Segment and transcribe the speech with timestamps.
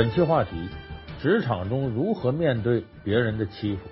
[0.00, 0.50] 本期话题：
[1.20, 3.82] 职场中如何面对别人的欺负？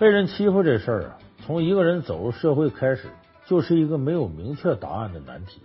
[0.00, 3.06] 被人欺负这事儿啊，从一个人走入社会开始，
[3.46, 5.60] 就是一个没有明确答案的难题。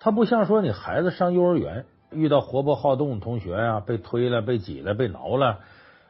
[0.00, 5.60] 他不像说你孩子上幼儿园遇到活泼好动的同学呀、啊，被推了、被挤了、被挠了，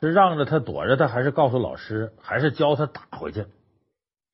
[0.00, 3.44] 是让着他躲着他，还是告诉老师，还是教他打回去？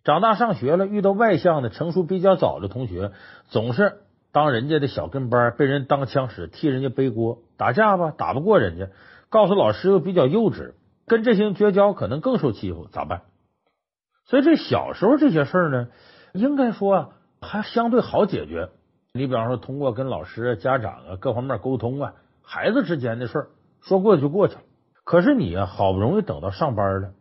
[0.05, 3.11] 长大上学了，遇到外向的、成熟比较早的同学，
[3.49, 4.03] 总是。
[4.33, 8.89] 当人家的小跟班被人当枪使，替人家背锅，打架吧，打不过人家，
[9.29, 10.75] 告诉老师又比较幼稚，
[11.07, 13.23] 跟这些人绝交可能更受欺负，咋办？
[14.25, 15.89] 所以这小时候这些事儿呢，
[16.33, 17.09] 应该说啊，
[17.41, 18.71] 还相对好解决。
[19.13, 23.49] 你比方说，通过跟老师、家长啊各方面沟通啊，孩子之间的事儿
[23.81, 24.61] 说过去就过去了。
[25.05, 27.13] 可是你啊，好不容易等到上班了，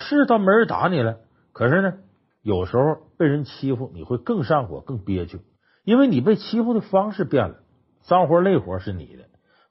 [0.00, 1.18] 是倒没人打你了，
[1.52, 1.94] 可是呢，
[2.42, 5.40] 有时候被人欺负，你会更上火，更憋屈。
[5.84, 7.56] 因为你被欺负的方式变了，
[8.00, 9.24] 脏活累活是你的，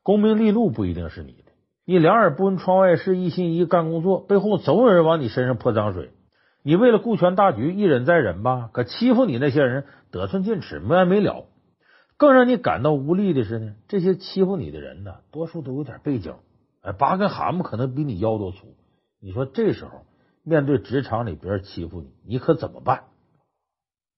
[0.04, 1.52] 功名利禄不一定是你的。
[1.86, 6.12] 你两耳不闻窗外事，一心一意干工作，背后总有人往你身上泼脏水。
[6.62, 11.46] 你为了顾全大局，一忍再忍吧，可欺负你那些人得寸进尺，没完没了。
[12.16, 16.36] 更让你感到无力的是呢，这些欺负你的人呢，多数都有点背景，
[16.82, 18.76] 哎，八根蛤蟆可能比你腰都粗。
[19.20, 20.06] 你说这时候
[20.44, 23.06] 面对职场里别人欺负你，你可怎么办？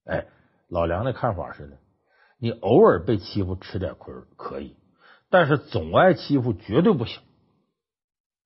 [0.05, 0.25] 哎，
[0.67, 1.77] 老梁的看法是呢。
[2.37, 4.75] 你偶尔被欺负吃点亏可以，
[5.35, 7.21] 但是总挨欺负绝对不行。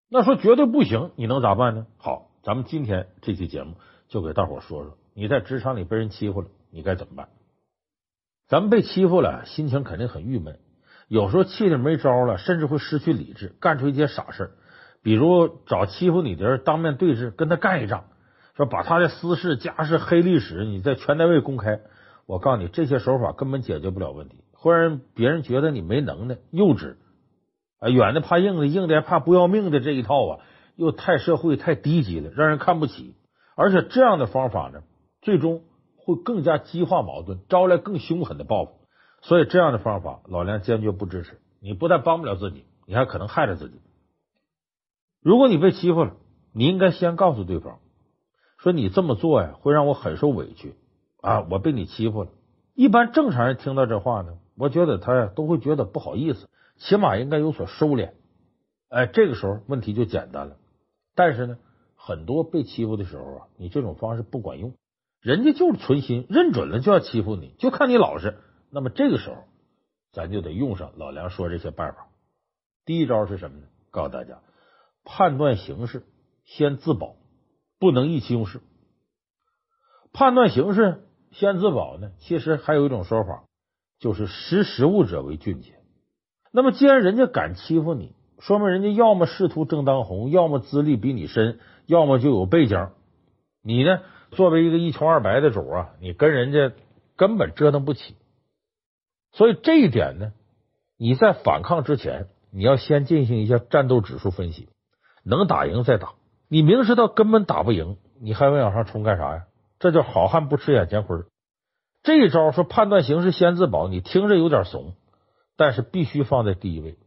[0.10, 1.86] 那说绝对不行，你能咋办呢？
[2.00, 3.76] 好，咱们今天这期节目
[4.08, 7.30] 就给大伙说说，你在职场里被人欺负了，你该怎么办？
[8.48, 10.58] 咱们被欺负了，心情肯定很郁闷，
[11.08, 14.50] 有时候气得没招了，甚至会失去理智，干出一些傻事，
[15.04, 18.06] 比如找欺负你的人当面对质，跟他干一仗，
[18.56, 21.82] 说把他的私事、家事、黑历史，你在全单位公开。
[22.26, 26.98] 我告诉你，这些手法根本解决不了问题，会让别人觉得你没能耐、幼稚
[27.80, 30.40] 啊，软的怕硬的，硬的还怕不要命的这一套啊，
[30.76, 33.16] 又太社会、太低级了，让人看不起。
[33.56, 34.84] 而且这样的方法呢，
[35.22, 35.64] 最终
[35.96, 38.74] 会更加激化矛盾，招来更凶狠的报复。
[39.22, 41.40] 所以这样的方法，老梁坚决不支持。
[41.62, 43.80] 你不但帮不了自己，你还可能害了自己。
[45.22, 46.18] 如果你被欺负了，
[46.54, 47.80] 你应该先告诉对方，
[48.58, 50.76] 说你这么做呀，会让我很受委屈。
[51.22, 51.46] 啊！
[51.52, 52.30] 我被你欺负了。
[52.76, 58.12] 一般正常人听到这话呢，我觉得他呀都会觉得不好意思，起码应该有所收敛。
[58.90, 60.58] 哎，这个时候问题就简单了。
[61.16, 61.58] 但是呢，
[61.96, 64.74] 很多被欺负的时候啊，你这种方式不管用，
[65.22, 68.38] 人家就是存心认准了就要欺负你，就看你老实。
[68.70, 69.46] 那么这个时候，
[70.12, 72.10] 咱就得用上老梁说这些办法。
[72.84, 73.68] 第一招是什么呢？
[73.92, 74.42] 告诉大家，
[75.06, 76.04] 判断形势，
[76.44, 77.16] 先自保，
[77.80, 78.60] 不能意气用事。
[80.12, 81.06] 判断形势。
[81.32, 82.10] 先自保呢？
[82.18, 83.44] 其实还有一种说法，
[84.00, 85.74] 就是识时务者为俊杰。
[86.52, 92.90] 那么，既然人家敢欺负你，说明人家要么仕途正当红，要么资历比你深，要么就有背景。
[93.62, 94.00] 你呢，
[94.32, 96.72] 作为一个一穷二白的主啊，你跟人家
[97.18, 98.16] 根本折腾不起。
[99.32, 100.32] 所以这一点呢，
[100.98, 104.70] 你在反抗之前，你要先进行一下战斗指数分析，
[105.24, 106.14] 能打赢再打。
[106.48, 109.44] 你明知道根本打不赢，你还往上冲干啥呀？
[109.78, 111.18] 这叫好汉不吃眼前亏。
[112.10, 114.96] 这一招说判断形势先自保，你听着有点怂，
[115.56, 116.98] 但是必须放在第一位。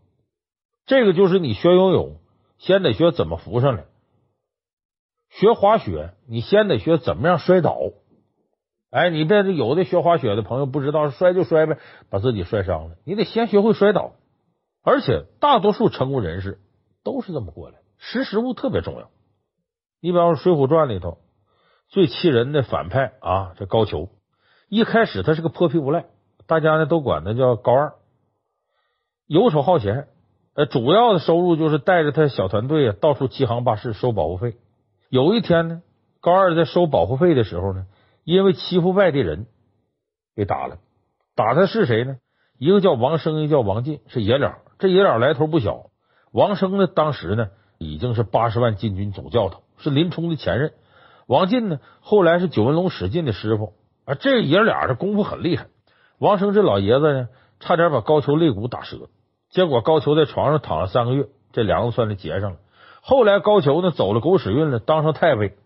[0.86, 2.20] 这个就是你学游泳，
[2.58, 3.86] 先得学怎么浮上来；
[5.28, 7.80] 学滑雪，你先得学怎么样摔倒。
[8.92, 12.94] 哎，你别有的学滑雪的朋友不知道，摔就摔呗，把自己摔伤了。
[13.04, 14.12] 你得先学会摔倒。
[14.84, 16.60] 而且大多数成功人士
[17.02, 19.10] 都是这么过来，识时务特别重要。
[20.00, 21.18] 你比方说《水浒传》里头。
[21.88, 24.08] 最气人的反派啊，这高俅
[24.72, 26.06] 一开始他是个泼皮无赖，
[26.46, 27.92] 大家呢都管他叫高二，
[29.26, 30.08] 游手好闲，
[30.54, 34.56] 呃，主要的收入就是带着他小团队啊到处欺行霸市收保护费。
[35.10, 35.82] 有一天呢，
[36.22, 37.84] 高二在收保护费的时候呢，
[38.24, 39.44] 因为欺负外地人，
[40.34, 40.78] 给打了。
[41.34, 42.16] 打他是谁呢？
[42.56, 44.60] 一个叫王生，一个叫王进，是爷俩。
[44.78, 45.90] 这爷俩来头不小。
[46.32, 50.72] 王生呢，当时呢已经是八十万禁军总教头，是林冲的前任。
[51.26, 53.74] 王进呢，后来是九纹龙史进的师傅
[54.14, 55.66] 这爷俩这功夫很厉害。
[56.18, 57.28] 王生这老爷子呢，
[57.60, 59.08] 差点把高俅肋骨打折，
[59.50, 62.58] 结果高俅在床上躺了三个月，这梁子算是结上了。
[63.00, 65.56] 后来高俅呢走了狗屎运了，当上太尉。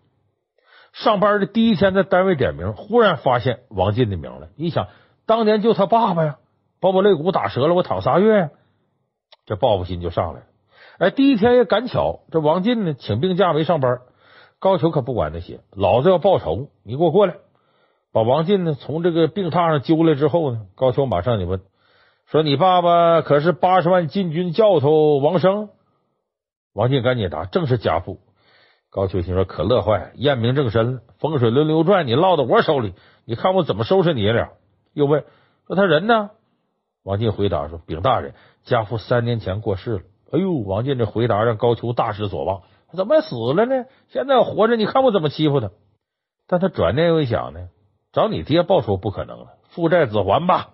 [0.93, 4.49] 上班的第一天在单位点名，忽然发现王进的名了。
[4.55, 4.87] 一想，
[5.27, 6.37] 当年就他爸爸呀，
[6.81, 8.49] 把我肋骨打折了，我躺仨月呀，
[9.45, 10.45] 这报复心就上来了。
[10.97, 13.99] 哎，第一天也赶巧，这王进呢请病假没上班。
[14.59, 16.69] 高俅可不管那些，老子要报仇！
[16.83, 17.35] 你给我过来，
[18.13, 21.61] 把王进呢从这个病榻上揪来之后呢，高俅马上就问
[22.25, 25.69] 说你爸爸可是八十万禁军教头王生？
[26.73, 28.19] 王进赶紧答：“正是家父。”
[28.91, 32.93] 高俅心说：“可乐坏，验明正身了，风水轮流转，你落到我手里，
[33.25, 34.49] 你看我怎么收拾你俩？”
[34.93, 35.25] 又问
[35.67, 36.29] ：“说他人呢？”
[37.03, 38.33] 王进回答说：“禀大人，
[38.63, 40.01] 家父三年前过世了。”
[40.31, 42.61] 哎呦，王进这回答让高俅大失所望，
[42.93, 43.85] 怎么死了呢？
[44.09, 45.71] 现在活着，你看我怎么欺负他？
[46.47, 47.69] 但他转念又一想呢，
[48.17, 50.69] 找你爹报仇不可能了，父债子还吧。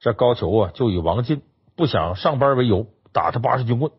[0.00, 1.42] 这高俅啊，就以王进
[1.76, 3.92] 不想上班为由，打他八十军棍。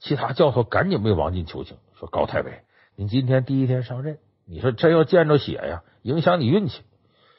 [0.00, 2.62] 其他教头赶紧为王进求情，说：“高太尉，
[2.96, 4.16] 您今天第一天上任，
[4.46, 6.80] 你说真要见着血呀，影响你运气。”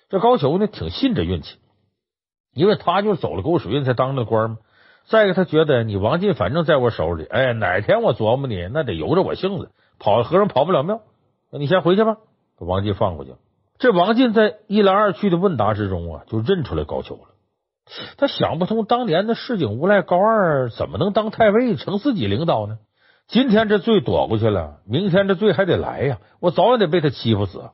[0.07, 1.57] 这高俅呢，挺信这运气，
[2.53, 4.57] 因为他就走了狗屎运才当的官嘛。
[5.07, 11.01] 再一个，他觉得你王进反正在我手里，哎，哪天我琢磨你，那得由着我性子，跑和尚跑不了庙。
[11.49, 12.17] 那你先回去吧，
[12.59, 13.33] 把王进放过去。
[13.77, 17.29] 这王进在一来二去的问答之中啊，就认出来高俅了。
[18.17, 22.79] 他想不通，当年的市井无赖高二怎么能当太尉，成自己领导呢？
[23.27, 26.19] 今天这罪躲过去了，明天这罪还得来呀！
[26.39, 27.69] 我早晚得被他欺负死。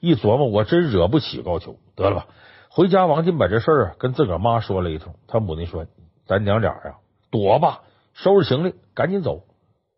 [0.00, 1.76] 一琢磨，我真惹不起高俅。
[1.94, 2.26] 得了吧，
[2.68, 5.14] 回家，王进把这事儿啊跟自个儿妈说了一通。
[5.28, 5.86] 他母亲说
[6.26, 6.96] ：“咱娘俩呀，
[7.30, 9.42] 躲吧，收拾行李，赶紧走。”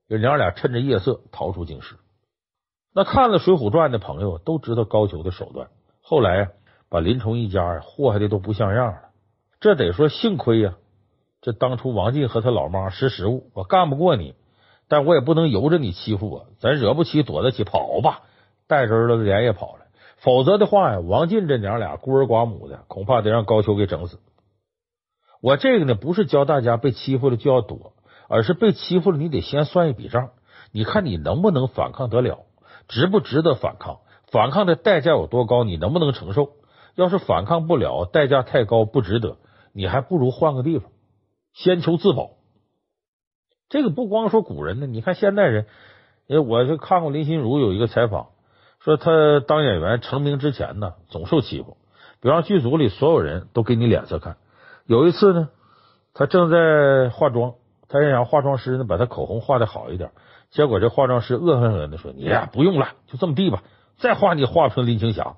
[0.08, 1.96] 这娘俩趁着夜色逃出京师。
[2.96, 5.68] 那看了《水浒传》的朋友都知道高俅的手段。
[6.00, 6.48] 后来啊，
[6.88, 8.98] 把林冲一家祸害的都不像样了。
[9.60, 10.76] 这得说幸亏呀，
[11.42, 14.34] 这当初王进和他老妈识时务，我干不过你，
[14.88, 18.22] 但我也不能由着你欺负我，咱惹不起躲得起，跑吧，
[18.66, 19.82] 带着儿子连夜跑了。
[20.16, 24.20] 否则的话呀，王进这娘俩孤儿寡母的，恐怕得让高俅给整死。
[25.42, 27.92] 我这个呢，不是教大家被欺负了就要躲，
[28.26, 30.30] 而是被欺负了，你得先算一笔账，
[30.72, 32.46] 你看你能不能反抗得了，
[32.88, 33.98] 值不值得反抗，
[34.30, 36.50] 反抗的代价有多高，你能不能承受？
[36.94, 39.36] 要是反抗不了，代价太高，不值得。
[39.72, 40.90] 你还不如换个地方，
[41.52, 42.30] 先求自保。
[43.68, 45.66] 这个不光说古人呢，你看现代人，
[46.26, 48.28] 因为我就看过林心如有一个采访，
[48.78, 51.76] 说他当演员成名之前呢，总受欺负，
[52.20, 54.36] 比方剧组里所有人都给你脸色看。
[54.86, 55.48] 有一次呢，
[56.14, 57.54] 他正在化妆，
[57.88, 60.12] 他想化妆师呢把他口红画的好一点，
[60.56, 63.62] 结果这化妆师恶狠狠的说：“你呀，不用了，就这么地吧，
[63.98, 65.36] 再画你画不成林青霞。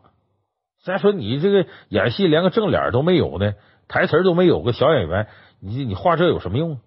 [0.85, 3.55] 再说你这个演戏连个正脸都没有呢。”
[3.89, 5.29] 台词都没有个小演员，
[5.61, 6.79] 你你画这有什么用？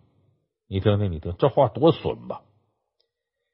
[0.69, 2.41] 你听听，你听这话多损吧！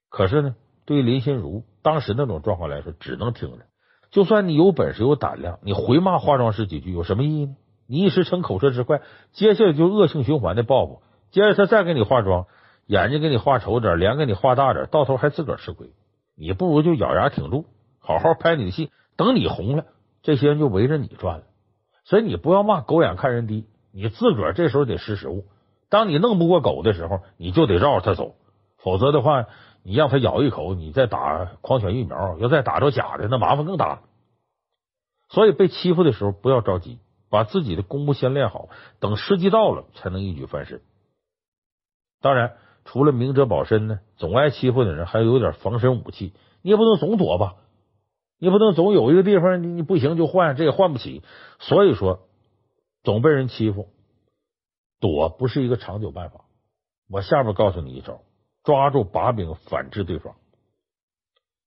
[0.10, 3.66] 可是呢，对于林心如当时那种状况来说，只能听着。
[4.12, 7.56] 就算你有本事有胆量，你回骂化妆师几句有什么意义呢？
[7.88, 9.02] 你一时逞口舌之快，
[9.32, 11.02] 接下来就恶性循环的报复。
[11.32, 12.48] 接着他再给你化妆，
[12.88, 15.92] 眼睛给你画丑点，脸给你画大点，到头还自个儿吃亏。
[16.36, 17.66] 你不如就咬牙挺住，
[18.00, 19.86] 好好拍你的戏，等你红了，
[20.22, 21.44] 这些人就围着你转了。
[22.06, 25.46] 所以你不要骂狗眼看人低，你自个儿这时候得识时务。
[25.90, 28.36] 当你弄不过狗的时候，你就得绕着它走，
[28.78, 29.48] 否则的话，
[29.84, 34.02] 你让它咬一口，你再打狂犬疫苗，要再打着假的，那麻烦更大。
[35.30, 38.70] 所以被欺负的时候不要着急，把自己的功夫先练好，
[39.02, 40.82] 等时机到了才能一举翻身。
[42.22, 42.56] 当然，
[42.88, 47.58] 除了明哲保身呢，总挨欺负的人还有点防身武器，你也不能总躲吧。
[48.40, 51.22] 你不能总有一个地方你你不行就换，这也换不起。
[51.60, 52.22] 所以说，
[53.04, 53.90] 总被人欺负，
[55.02, 56.46] 躲不是一个长久办法。
[57.10, 58.22] 我下面告诉你一招，
[58.64, 60.36] 抓住把柄反制对方。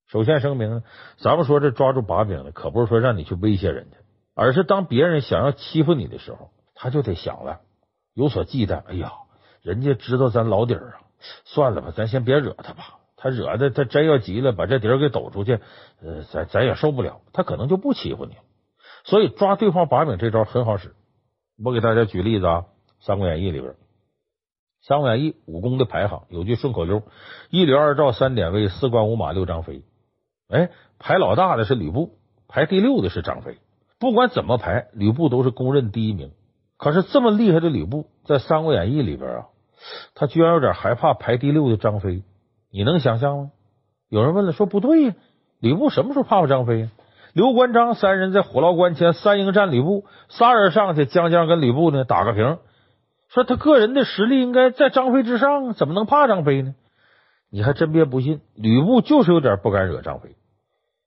[0.07, 0.83] 首先声明，
[1.19, 3.97] 咱们说这抓住把柄的，可不是说让你去威胁人家，
[4.35, 7.61] 而是当别人想要欺负你的时候，他就得想了，
[8.15, 8.83] 有所忌惮。
[8.87, 9.12] 哎呀，
[9.61, 11.00] 人家知道咱老底儿啊，
[11.45, 12.99] 算了吧，咱先别惹他吧。
[13.17, 15.61] 他惹的，他真要急了，把这底儿给抖出去，
[16.03, 18.35] 呃，咱咱也受不了，他可能就不欺负你。
[19.05, 20.95] 所以抓对方把柄这招很好使。
[21.62, 22.61] 我给大家举例子啊，
[23.05, 23.73] 《三国演义》里边，
[24.81, 27.03] 《三国演义》武功的排行有句顺口溜：
[27.50, 29.83] 一刘二赵三典韦，四关五马六张飞。
[30.49, 33.59] 哎，排老大的是吕布，排第六的是张飞。
[33.99, 36.33] 不管怎么排，吕布都是公认第一名。
[36.79, 39.47] 可是这么厉害的吕布，在《三国演义》里边啊，
[40.15, 42.23] 他居然有点害怕排第六的张飞。
[42.71, 43.51] 你能想象吗？
[44.09, 45.15] 有人问了，说不对呀，
[45.61, 46.89] 吕布什么时候怕过张飞呀？
[47.33, 52.59] 刘关张三人在虎牢关前三英战吕布，仨人上去，将将跟吕布呢打个平。
[53.29, 56.75] 说他个人的实力应该在张飞之上，怎么能怕张飞呢？
[57.49, 60.35] 你还真别不信，吕布就是有点不敢惹张飞，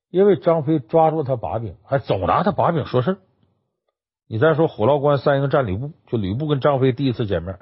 [0.09, 3.17] 因为张飞抓住他把柄，还总拿他把柄说事。
[4.29, 7.59] 你再说虎牢关三英战吕布，就吕布跟张飞第一次见面，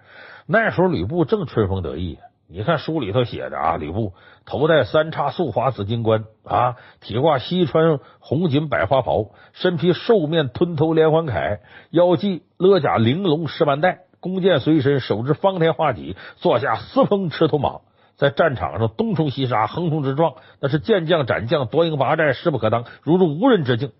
[0.51, 2.19] 那时候吕布正春风得意。
[2.49, 4.11] 你看书里头写的啊，吕布
[4.45, 11.59] 头戴三叉素发紫金冠啊，体挂西川红锦百花袍，身披兽面吞头连环铠，
[11.91, 17.79] 腰系勒甲玲珑十万带，弓箭随身，手执方天画戟，坐下四风赤兔马，
[18.17, 23.93] 在战场上东冲西杀，横冲直撞，那是健将斩将，夺营拔寨，势不可当，如入无人之境。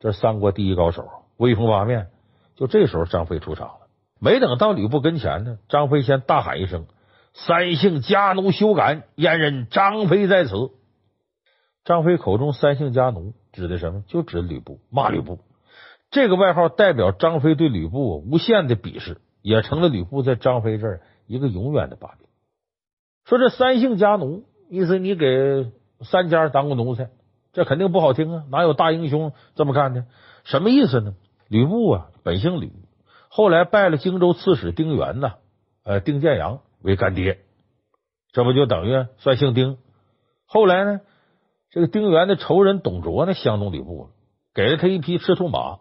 [0.00, 1.08] 这三国第一高手，
[1.38, 2.08] 威风八面。
[2.56, 3.83] 就这时候，张飞出场了。
[4.24, 6.86] 没等到吕布跟前呢，张飞先大喊一声
[7.34, 9.02] ：“三姓家奴休敢！
[9.16, 10.70] 燕人张飞在此。”
[11.84, 14.02] 张飞口中“三姓家奴”指的什么？
[14.06, 15.40] 就指吕布，骂吕布。
[16.10, 22.26] 这个外号代表张飞对吕布无限的鄙视，也成了吕布在张飞这儿一个永远的把柄。
[23.26, 27.10] 说这三姓家奴，意思你给三家当过奴才，
[27.52, 28.44] 这肯定不好听啊！
[28.50, 30.06] 哪有大英雄这么干的？
[30.44, 31.14] 什么意思呢？
[31.48, 32.72] 吕布啊，本姓吕，
[33.36, 35.32] 后来拜了荆州刺史丁原呐，
[35.82, 37.40] 呃，丁建阳为干爹，
[38.30, 39.76] 这不就等于算姓丁？
[40.46, 41.00] 后来呢，
[41.72, 44.10] 这个丁原的仇人董卓呢，相中吕布了，
[44.54, 45.78] 给了他一匹赤兔马。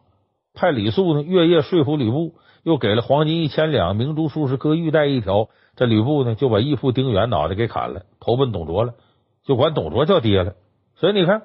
[0.55, 2.33] 派李肃呢，月夜说服吕布，
[2.63, 5.49] 又给了黄金一千两，明珠数十颗，玉带一条。
[5.75, 8.95] 这吕布呢，就把义父丁原脑袋给砍了，投奔董卓了，
[9.45, 10.55] 就管董卓叫爹了。
[10.95, 11.43] 所以你看，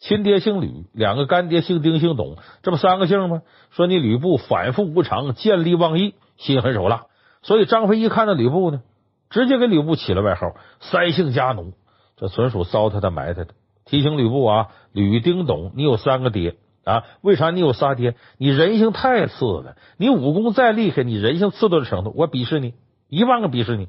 [0.00, 3.42] 亲爹姓吕，两个干爹姓丁姓董，这不三个姓吗？
[3.70, 7.04] 说你吕布反复无常，见利忘义，心狠手辣。
[7.42, 8.82] 所以张飞一看到吕布呢，
[9.28, 11.74] 直接给吕布起了外号“三姓家奴”，
[12.16, 13.54] 这纯属糟蹋他埋汰的。
[13.84, 16.56] 提醒吕布啊，吕丁董，你有三个爹。
[16.82, 18.14] 啊，为啥你有仨爹？
[18.38, 19.76] 你人性太次了。
[19.98, 22.72] 你武功再厉害，你人性次到的程度，我鄙视你
[23.06, 23.88] 一万个鄙视你。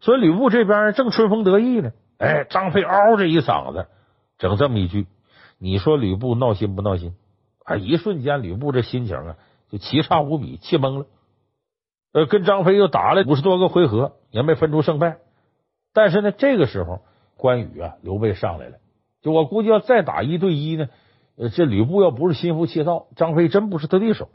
[0.00, 3.88] 所以吕布这边正春风得意呢，哎，张飞嗷这一嗓子，
[4.38, 5.08] 整这么一句，
[5.58, 7.14] 你说吕布闹心不闹心？
[7.64, 9.36] 啊，一瞬间吕布这心情啊，
[9.70, 11.06] 就奇差无比，气懵了。
[12.12, 15.18] 呃，跟张飞又打了五十多个回合，也没分出胜败。
[15.92, 17.02] 但是呢，这个时候
[17.36, 18.78] 关羽啊，刘备上来了，
[19.20, 20.88] 就我估计要再打一对一呢。
[21.54, 24.28] 这吕布要不是心浮气躁，张飞真不是他对手。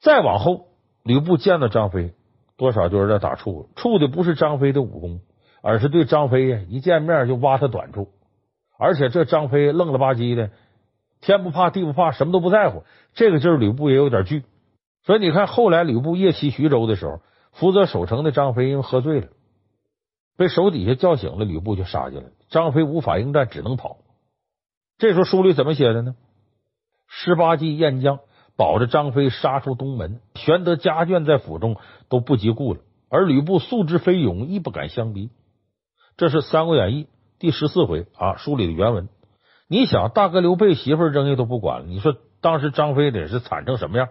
[0.00, 0.68] 再往后，
[1.02, 2.14] 吕布见到张飞，
[2.56, 3.68] 多少就有点打怵了。
[3.74, 5.20] 怵的不是张飞的武功，
[5.62, 8.08] 而是对张飞呀，一见面就挖他短处。
[8.78, 10.50] 而且这张飞愣了吧唧的，
[11.20, 12.84] 天不怕地不怕，什么都不在乎。
[13.14, 14.44] 这个劲儿吕布也有点惧。
[15.04, 17.20] 所以你看，后来吕布夜袭徐州的时候，
[17.52, 19.28] 负责守城的张飞因为喝醉了，
[20.36, 23.98] 被手底下叫醒了，吕布就杀进来，张飞无法应战，只能跑。
[24.98, 26.16] 这时候书里怎么写的呢？
[27.08, 28.18] 十八骑燕将
[28.56, 31.76] 保着张飞杀出东门，玄德家眷在府中
[32.08, 35.30] 都不及顾了，而吕布素知非勇，亦不敢相逼。
[36.16, 37.04] 这是《三国演义》
[37.38, 39.08] 第十四回啊，书里的原文。
[39.68, 44.08] 你想，大哥刘备媳妇扔下都不管了，你说当时张飞得是惨成什么样？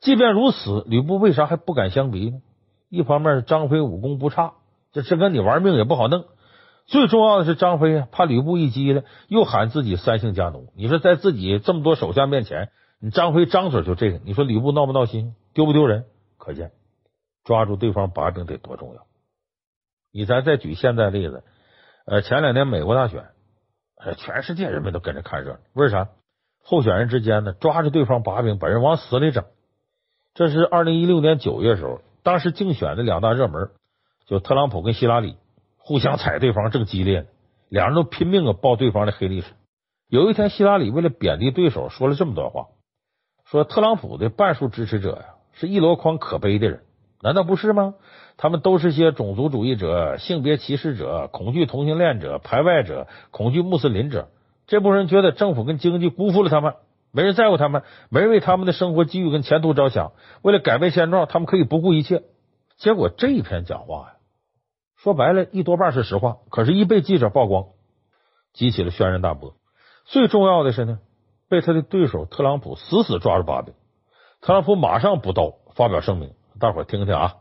[0.00, 2.40] 即便如此，吕布为啥还不敢相逼呢？
[2.88, 4.54] 一方面，张飞武功不差，
[4.92, 6.24] 这这跟你玩命也不好弄。
[6.86, 10.72] 最重要的是，张飞怕吕布一激灵，又喊自己三姓家奴。
[10.76, 16.04] 你说，在自己这么多手下面前，你张飞张嘴就这个，你说吕布闹不闹心，丢不丢人？
[16.38, 16.72] 可见
[17.42, 19.06] 抓住对方把柄得多重要。
[20.12, 21.42] 你咱再举现在例子，
[22.06, 23.24] 呃，前两年美国大选，
[24.18, 25.58] 全世界人们都跟着看热闹。
[25.72, 26.08] 为啥？
[26.62, 29.44] 候选人之间呢，抓着对方把柄，把人往死里整。
[30.34, 33.70] 这是二零一六年九月时候，当时竞选的两大热门，
[34.26, 35.36] 就特朗普跟希拉里。
[35.78, 37.26] 互相踩对方正激烈呢，
[37.68, 39.52] 两人都拼命啊爆对方的黑历史。
[40.08, 42.68] 有一天，希拉里为了贬低对手，说了这么多话：
[43.44, 46.82] 说特朗普的半数支持者呀，是一箩筐可悲的人，
[47.24, 47.94] 难道不是吗？
[48.36, 54.28] 他们都是些种族主义者、性别歧视者、恐惧同性恋者、排外者、恐惧穆斯林者。
[54.66, 56.74] 这部分人觉得政府跟经济辜负了他们，
[57.12, 60.12] 没人在乎他们，没人为他们的生活机遇跟前途着想。
[60.42, 62.24] 为了改变现状，他们可以不顾一切。
[62.76, 64.14] 结果这一篇讲话呀。
[64.98, 67.68] 说白了，一多半是实话，可是，一被记者曝光，
[68.52, 69.54] 激起了轩然大波。
[70.04, 70.98] 最重要的是呢，
[71.48, 73.72] 被他的对手特朗普死死抓住把柄。
[74.42, 76.34] 特朗普马上补刀，发表声明。
[76.60, 77.34] 大伙听听啊，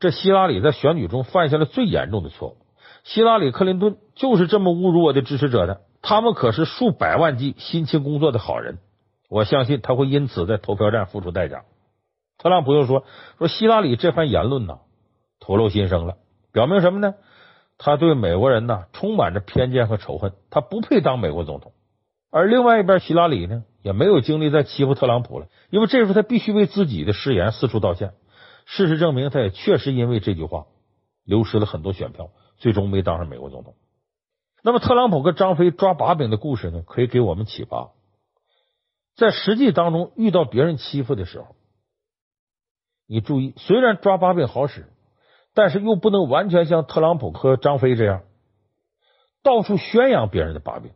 [0.00, 2.56] 这希拉里在选举中犯下了最严重的错误。
[3.02, 5.82] 希拉里、克林顿就是这么侮辱我的支持者的。
[6.00, 8.78] 他们可是数百万计辛勤工作的好人，
[9.28, 11.64] 我相信他会因此在投票站付出代价。
[12.38, 13.04] 特朗普又说
[13.38, 14.78] ：“说希拉里这番言论呢，
[15.40, 16.16] 吐露心声了。”
[16.52, 17.14] 表明什么呢？
[17.78, 21.72] 他对美国人呢充满着偏见和仇恨，他不配当美国总统。
[22.30, 28.12] 而另外一边，希拉里呢也没有精力再欺负特朗普了，因为这时候他必须为自己的誓言四处道歉。
[28.64, 30.66] 事实证明，他也确实因为这句话
[31.24, 33.74] 流失了很多选票，最终没当上美国总统。
[34.62, 37.92] 那么，特朗普跟张飞抓把柄的故事呢，可以给我们启发：
[39.14, 41.56] 在实际当中遇到别人欺负的时候，
[43.06, 44.88] 你注意，虽然抓把柄好使。
[45.56, 48.24] 但是又不能完全像特朗普和张飞这样
[49.44, 50.90] 到处宣扬别人的把柄，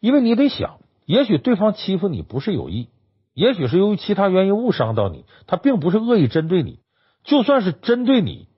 [0.00, 2.88] 因为你得想，也许对方欺负你不是有意，
[3.36, 6.80] 也许是由于其他原因误伤到你，他并不是恶意针对你。
[7.22, 8.48] 就算是针对你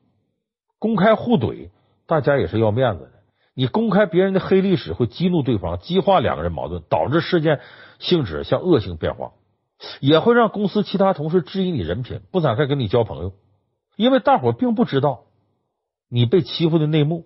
[0.78, 1.70] 公开互怼，
[2.06, 3.10] 大家也是要面子的。
[3.54, 7.58] 你公开别人的黑历史，会激怒对方，激化两个人矛盾，导致事件
[7.98, 9.32] 性质向恶性变化，
[9.98, 13.32] 也会让公司其他同事质疑你人品，不展开跟你交朋友。
[13.96, 15.24] 因为大伙并不知道
[16.08, 17.24] 你被欺负的内幕，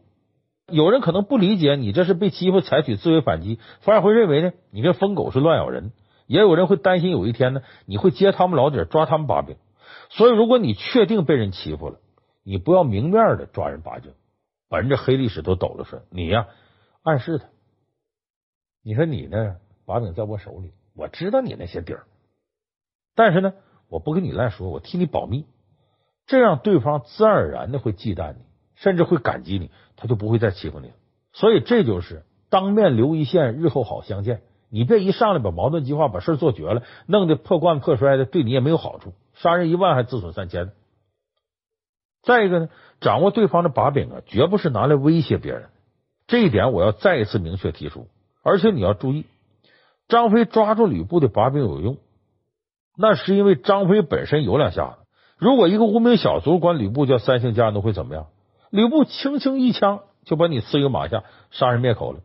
[0.69, 5.93] 有人可能不理解你这是被欺负，采取自卫反击，反而会认为呢你这疯狗是乱咬人。
[6.27, 9.57] 也有人会担心有一天呢你会揭他们老底，抓他们把柄。
[10.11, 11.99] 所以，如果你确定被人欺负了，
[12.45, 14.13] 你不要明面的抓人把柄。
[14.69, 16.49] 把人这黑历史都抖了出来，你呀
[17.03, 17.45] 暗示他，
[18.83, 22.05] 你说你呢把柄在我手里，我知道你那些底儿，
[23.15, 23.53] 但是呢
[23.89, 25.45] 我不跟你乱说，我替你保密，
[26.25, 28.39] 这样对方自然而然的会忌惮你，
[28.75, 30.95] 甚至会感激你，他就不会再欺负你了。
[31.35, 34.41] 所以这就是当面留一线，日后好相见。
[34.73, 40.73] 你别一上来把矛盾激化，把事做绝了，弄得破罐破摔的，对你也没有好处，杀人一万还自损三千。
[42.23, 42.69] 再一个呢，
[43.01, 45.69] 掌握对方的把柄啊，绝不是拿来威胁别人。
[46.27, 48.07] 这一点我要再一次明确提出。
[48.43, 49.27] 而且你要注意，
[50.09, 51.99] 张飞抓住吕布的把柄有用，
[52.97, 55.07] 那是因为张飞本身有两下子。
[55.37, 58.29] 如果一个无名小卒管吕布叫三姓家奴会怎么样？
[58.71, 62.21] 吕布轻轻一枪就把你刺于马下，杀人灭口了。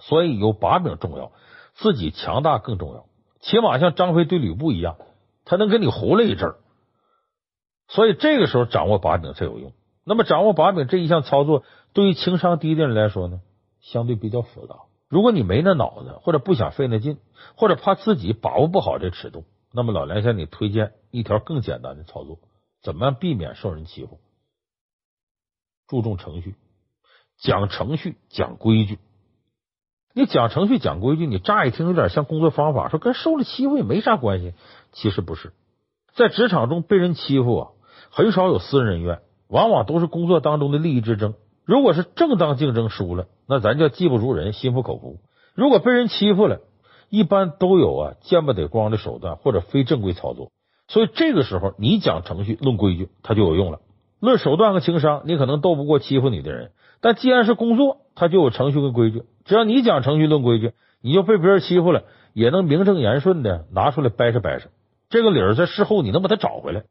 [0.00, 1.30] 所以有把柄重要，
[1.74, 3.06] 自己强大更重要。
[3.40, 4.96] 起码像张飞对吕布一样，
[5.44, 6.56] 他能跟你胡了一阵儿。
[7.88, 9.72] 所以这个时候掌握把柄才有用。
[10.04, 13.40] 那么掌握把柄这一项操作，对于情商低的人来说呢，
[13.80, 14.76] 相对比较复杂。
[15.08, 17.18] 如果你没那脑子，或者不想费那劲，
[17.56, 22.38] 或者怕自己把握不好这尺度，那么老梁向你推荐一条更简单的操作：
[22.82, 24.18] 怎么样避免受人欺负？
[25.86, 26.54] 注重程序，
[27.38, 28.98] 讲程序，讲规矩。
[30.14, 34.54] 你讲程序，讲规矩，你乍一听有点像工作方法，说跟受了欺负也没啥关系。
[34.92, 35.52] 其实不是，
[36.14, 37.68] 在职场中被人欺负啊。
[38.10, 41.34] 很少有私人恩怨，往往都是工作当中的利益之争。
[41.64, 45.16] 如果是正当竞争输了，那咱叫技不如人，心服口服；
[45.56, 46.60] 如果被人欺负了，
[47.10, 50.52] 一般都有啊见不得光的手段或者非正规操作。
[50.86, 53.80] 所以这个时候，你讲程序、论规矩，它就有用了。
[54.20, 59.24] 论手段和情商，你可能斗不过欺负你的人，但既然是工作，他就有程序跟规矩。
[59.44, 64.68] 只要你讲程序、论规矩，你就被别人欺负了，也能名正言顺的拿出来掰扯掰扯。
[65.10, 66.84] 这个理儿在事后你能把它找回来。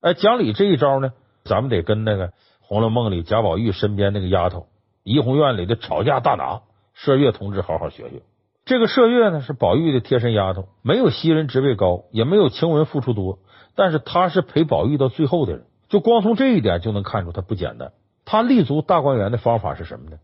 [0.00, 1.12] 哎，讲理这一招呢，
[1.44, 2.28] 咱们得跟那个
[2.60, 4.66] 《红楼梦》里贾宝玉身边那个丫头，
[5.02, 6.62] 怡红院里的吵架大拿
[6.96, 8.22] 麝月同志好好学学。
[8.64, 13.38] 这个麝月呢，是宝玉的贴身丫头，没有袭人职位高，也没有晴雯付出多，
[13.74, 15.64] 但是她是陪宝玉到最后的人。
[15.88, 17.92] 就光从这一点就能看出她不简单。
[18.24, 20.18] 她立足大观园的方法是什么呢？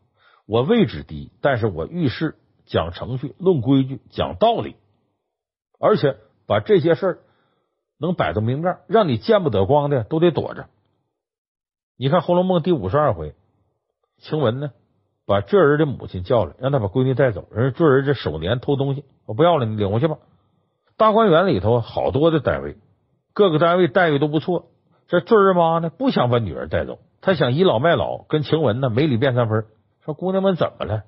[0.46, 4.76] 我位置低，但是我遇事讲程序、论规矩、讲道理，
[5.78, 7.18] 而且把这些事儿。
[7.98, 10.66] 能摆到明面，让你见不得光的都得躲着。
[11.96, 13.34] 你看《红楼梦》第五十二回，
[14.18, 14.70] 晴雯呢
[15.24, 17.48] 把坠儿的母亲叫来，让他把闺女带走。
[17.50, 20.18] 人家郅儿这守年偷东西，我不要了，你领回去吧。
[20.98, 22.76] 大观园里头好多的单位，
[23.32, 24.66] 各个单位待遇都不错。
[25.08, 29.64] 这坠儿妈呢不想把女儿带走，她想倚老卖老，跟晴雯呢没理辩三分。
[30.06, 31.02] 说姑娘们怎么了？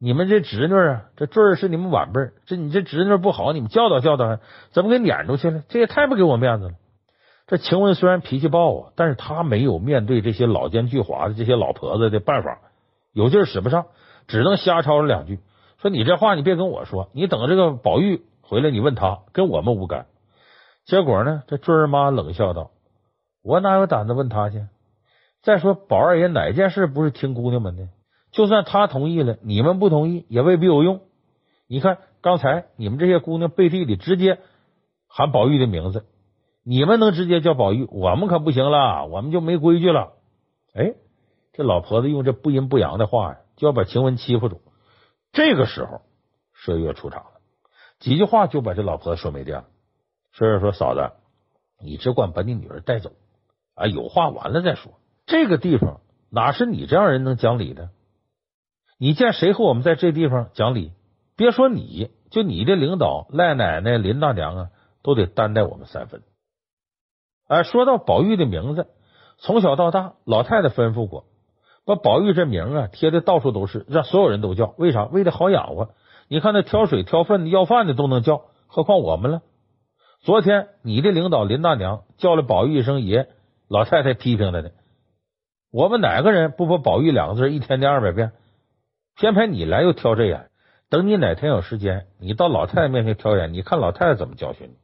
[0.00, 4.40] 你们这侄女啊，这坠儿是你们晚辈，这你这侄女不好，你们教导教导，
[4.72, 5.62] 怎么给撵出去了？
[5.68, 6.74] 这也太不给我面子了。
[7.46, 12.58] 这晴雯虽然脾气暴啊，但是她没有面对这些老奸巨猾的这些老婆子的办法，
[13.12, 13.86] 有劲使不上，
[14.26, 15.38] 只能瞎吵了两句。
[15.80, 20.06] 说你这话你别跟我说，你等这个宝玉回来，你问他，跟我们无干。
[20.86, 22.72] 结果呢，这坠儿妈冷笑道
[23.44, 24.66] ：“我哪有胆子问他去？
[25.42, 27.88] 再说宝二爷哪件事不是听姑娘们的？”
[28.32, 31.02] 就算他同意了，你们不同意也未必有用。
[31.66, 34.38] 你看刚才你们这些姑娘背地里直接
[35.06, 36.06] 喊宝玉的名字，
[36.64, 40.14] 你们能直接叫宝玉，我们可不行了，我们就没规矩了。
[40.74, 40.94] 哎，
[41.52, 44.62] 这老婆子用这不阴不阳的话呀，就要把晴雯欺负住。
[45.32, 46.00] 这个时候，
[46.64, 47.40] 麝月出场了，
[47.98, 49.64] 几句话就把这老婆子说没电了。
[50.34, 51.10] 麝月说：“嫂子，
[51.78, 53.12] 你只管把你女儿带走
[53.74, 54.92] 啊，有话完了再说。
[55.26, 57.90] 这个地方哪是你这样人能讲理的？”
[58.98, 60.92] 你见谁和我们在这地方讲理？
[61.34, 64.68] 别说你，就你的领导赖奶奶、林大娘啊，
[65.02, 66.22] 都得担待我们三分。
[67.48, 68.86] 哎，说到宝玉的名字，
[69.38, 71.24] 从小到大，老太太吩咐过，
[71.84, 74.74] 把宝玉这名啊贴的到处都是，让所有人都叫。
[74.78, 75.06] 为啥？
[75.06, 75.90] 为的好养活。
[76.28, 79.42] 你看那挑水挑粪的、要饭的都能叫，何况我们了？
[80.20, 83.26] 昨天你的领导林大娘叫了宝玉一声爷，
[83.68, 84.70] 老太太批评他呢。
[85.72, 88.32] 我们哪个人不把宝玉两个字一天念二百遍？
[89.16, 90.50] 偏偏你来又挑这眼，
[90.90, 94.74] 等你哪天有时间，你到老太太面前挑眼，你看老太太怎么教训你。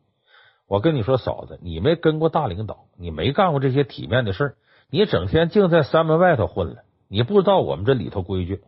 [0.67, 4.55] 我跟你说，嫂子，你没跟过大领导，你没干过这些体面的事儿，
[4.91, 8.63] 你整天净在山门外头混了，你不知道我们这里头规矩。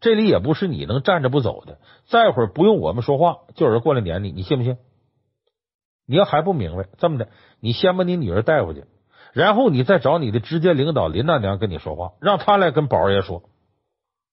[0.00, 1.78] 这里也不是你能站着不走的。
[2.06, 4.76] 再会儿不用我们说话，就有人过来撵你，你信不信？
[6.06, 8.84] 你要还不明白，这么的，你先把你女儿带回去，
[9.36, 13.42] 然后你再找你的直接领导林大娘跟你说话，让他来跟宝爷说。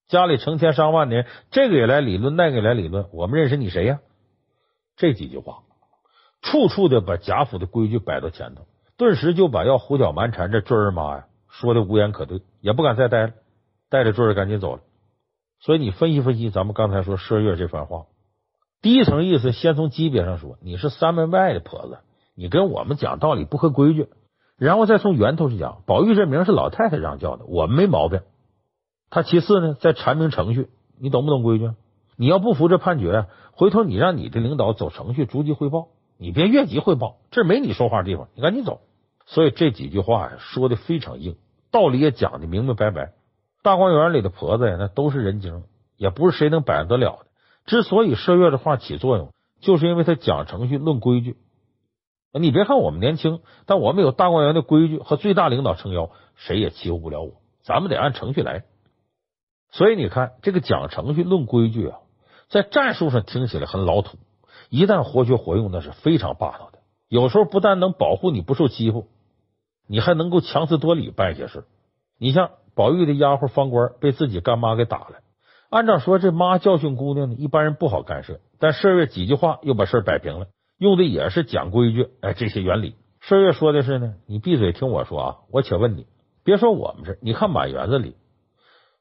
[0.08, 4.00] 家里成千上万的人，这个也来理论，那个也来理论，我们认识你谁呀？
[4.96, 5.58] 这几句话。
[6.40, 13.34] 处处的把贾府的规矩摆到前头，顿时就把要胡搅蛮缠这坠儿妈呀说的无言可对，也不敢再待了，
[13.90, 14.80] 带着坠儿赶紧走了。
[15.60, 18.06] 所以你分析分析，咱们刚才说麝月这番话，
[18.80, 21.98] 第一层意思先从级别上说，你是三门外的婆子，
[22.34, 24.08] 你跟我们讲道理不合规矩，
[24.64, 28.22] 然后再从源头去讲，宝玉这名是老太太让叫的，我们没毛病。
[29.10, 31.70] 他其次呢，在阐明程序，你懂不懂规矩？
[32.16, 35.88] 你要不服这判决，回头你让你的领导走程序，逐级汇报。
[36.16, 38.80] 你别越级汇报，这没你说话的地方，你赶紧走。
[39.26, 41.36] 所以这几句话呀，说的非常硬，
[41.70, 43.12] 道理也讲的明明白白。
[43.62, 45.64] 大观园里的婆子呀，那都是人精，
[45.98, 47.26] 也不是谁能摆得了的。
[47.66, 49.28] 之所以麝月的话起作用，
[49.60, 51.36] 就是因为他讲程序、论规矩。
[52.40, 57.32] 你别看我们年轻，但我们有大观园的规矩和最大领导撑腰，谁也欺负不了我。
[57.62, 58.64] 咱们得按程序来。
[59.70, 61.98] 所以你看，这个讲程序、论规矩啊，
[62.48, 64.18] 在战术上听起来很老土。
[64.68, 66.78] 一旦活学活用，那是非常霸道的。
[67.08, 69.06] 有时候不但能保护你不受欺负，
[69.86, 71.64] 你还能够强词夺理办一些事。
[72.18, 75.20] 你像宝玉的丫鬟芳官被自己干妈给打了，
[75.70, 78.40] 按照说这妈教训姑娘呢，一般人不好干涉。
[78.58, 80.46] 但麝月几句话又把事摆平了，
[80.78, 82.96] 用的也是讲规矩，哎，这些原理。
[83.22, 86.06] 麝月说的是呢，你闭嘴听我说啊，我且问你，
[86.44, 88.16] 别说我们这，你看满园子里，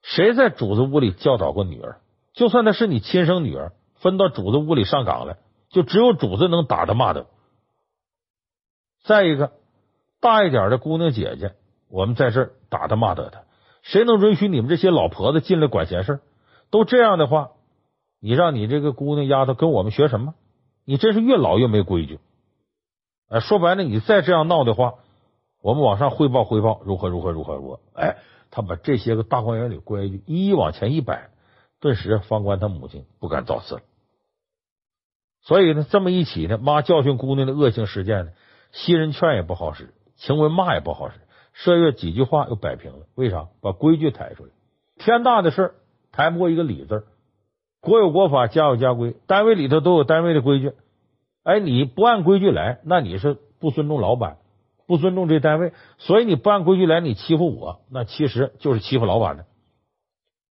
[0.01, 1.99] 谁在主子屋里教导过女儿？
[2.33, 5.37] 就算那是你亲生女儿，分到主子屋里上岗了。
[5.69, 7.25] 就只有主子能打她骂她。
[9.03, 9.53] 再一个，
[10.21, 11.55] 大一点的姑娘姐姐，
[11.89, 13.43] 我们在这儿打她骂他他，
[13.81, 16.21] 谁能允许你们这些老婆子进来管闲事？
[16.69, 17.51] 都这样的话，
[18.21, 20.35] 你让你这个姑娘丫头跟我们学什么？
[20.85, 22.19] 你真是越老越没规矩。
[23.29, 24.95] 哎，说白了，你再这样闹的话，
[25.61, 27.79] 我们往上汇报汇报，如何如何如何如何？
[27.93, 28.17] 哎，
[28.51, 31.29] 他把这些个大观园里规矩一一往前一摆，
[31.79, 33.81] 顿时方官他母亲不敢造次了。
[35.41, 38.31] 所以呢，这么一起呢，妈教训姑娘的恶性事件呢，
[38.71, 41.15] 袭人劝也不好使，晴雯骂也不好使，
[41.55, 43.07] 麝月几句话又摆平了。
[43.15, 43.47] 为啥？
[43.61, 44.51] 把规矩抬出来。
[44.97, 45.75] 天大的事儿
[46.11, 47.07] 抬不过一个理字。
[47.83, 50.71] 国有国法，家有家规，单位里头都有单位的规矩。
[51.43, 54.37] 哎，你不按规矩来，那你是不尊重老板，
[54.87, 55.73] 不尊重这单位。
[55.97, 59.45] 所以你不按规矩来，你欺负我，那其实就是欺负老板的。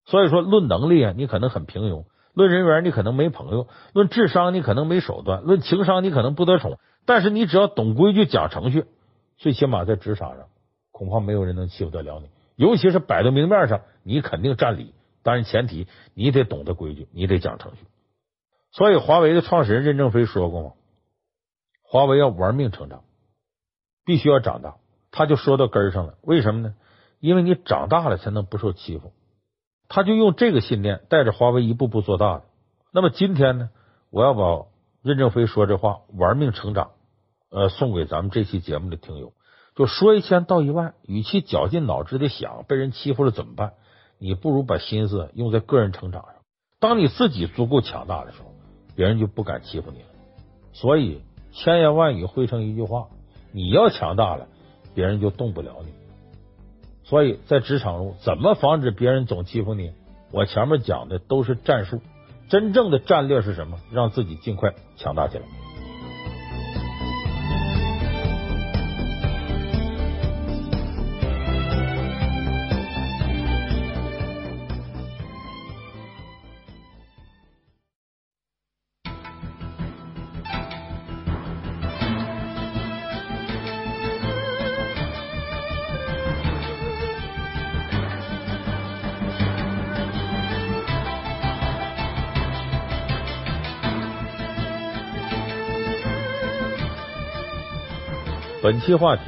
[0.05, 2.05] 所以说，论能力啊，你可能很平庸。
[2.33, 6.79] 论人缘，你可能没朋友；论智商，你可能没手段；论情商，你可能不得宠。
[7.07, 8.85] 但是你只要懂规矩、讲程序，
[9.37, 10.47] 最起码在职场上，
[10.93, 12.29] 恐怕没有人能欺负得了你。
[12.55, 14.95] 尤其是摆到明面上，你肯定占理。
[15.27, 17.79] 但是，前提你得懂得规矩，你得讲程序。
[18.71, 20.73] 所以，华为的创始人任正非说过嘛
[21.83, 23.03] ：“华为要玩命成长，
[24.05, 24.77] 必须要长大。”
[25.11, 26.15] 他就说到根儿上了。
[26.23, 26.77] 为什么呢？
[27.19, 29.13] 因为你长大了，才能不受欺负。
[29.89, 32.45] 他就用这个信念带着华为一步步做大的。
[32.93, 33.71] 那么今天呢，
[34.11, 34.67] 我要把
[35.03, 36.93] 任正非说这话“玩命成长”
[37.51, 39.33] 呃送给咱们这期节目的听友，
[39.75, 43.75] 就说一千道一万，与其绞尽脑汁的想被人欺负了怎么办，
[44.19, 46.33] 你不如把心思用在个人成长上。
[46.79, 48.53] 当你自己足够强大的时候，
[48.95, 50.07] 别人就不敢欺负你了。
[50.73, 53.09] 所以千言万语汇成一句话：
[53.53, 54.47] 你要强大了，
[54.95, 55.93] 别人就动不了你。
[57.05, 59.93] 所以在职场中，怎么防止别人总欺负你？
[60.33, 62.01] 我前面讲的都是战术，
[62.49, 63.79] 真正的战略是什么？
[63.93, 65.45] 让自己尽快强大起来。
[98.87, 99.23] 期话题：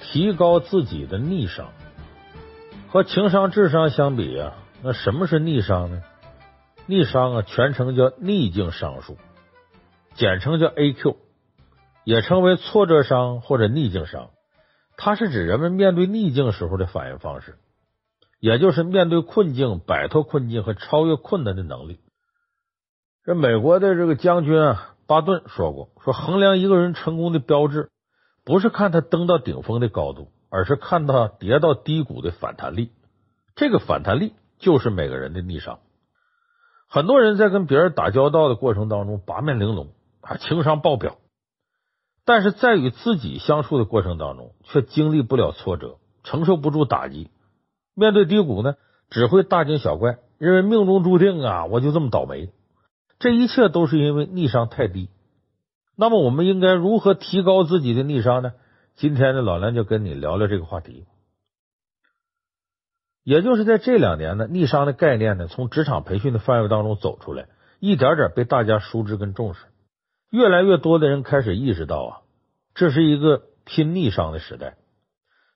[0.00, 1.68] 提高自己的逆商。
[2.88, 6.02] 和情商、智商相比啊，那什么是逆商呢？
[6.86, 9.18] 逆商啊，全称叫逆境商数，
[10.14, 11.16] 简称叫 AQ，
[12.04, 14.30] 也称为挫折商或者逆境商。
[14.96, 17.58] 它是指人们面对逆境时候的反应方式，
[18.40, 22.00] 也就是面对困境、摆脱困境和超越困难的能力。
[23.22, 27.90] 这美国的这个将军啊，巴顿说过：“说衡量一个人成功的标志，
[28.48, 32.92] 不是看他登到顶峰的高度，而是看他跌到低谷的反弹力。
[33.56, 35.80] 这个反弹力就是每个人的逆商。
[36.88, 39.88] 很多人在跟别人打交道的过程当中，八面玲珑
[40.22, 41.18] 啊，情商爆表，
[42.24, 47.28] 但是在与自己相处的过程当中，却经历不了挫折，承受不住打击。
[47.92, 48.76] 面对低谷呢，
[49.10, 52.48] 只会大惊小怪，认为命中注定啊，我就这么倒霉。”
[53.20, 55.10] 这一切都是因为逆商太低。
[56.00, 58.52] 那么，我们应该如何提高自己的逆商呢？
[58.94, 61.06] 今天呢，老梁就跟你聊聊这个话题。
[63.24, 67.48] 也就是在这两年呢，逆商的概念呢，从职场培训的范围当中走出来，
[67.80, 69.64] 一点点被大家熟知跟重视。
[70.30, 72.10] 越来越多的人开始意识到啊，
[72.76, 74.76] 这是一个拼逆商的时代。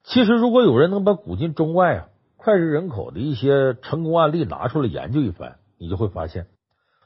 [0.03, 6.49] 其实，如果有人能把古今中外啊脍炙人口的一些成功案例拿出来研究一番，你就会发现。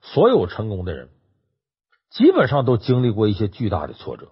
[0.01, 1.11] 所有成功的人，
[2.11, 4.29] 基本上都经历过一些巨大的挫折，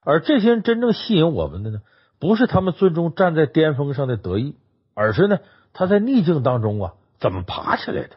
[0.00, 1.82] 而这些人真正吸引我们的呢，
[2.18, 4.56] 不是他们最终站在巅峰上的得意，
[4.94, 5.38] 而是呢，
[5.72, 8.16] 他在逆境当中啊，怎么爬起来的？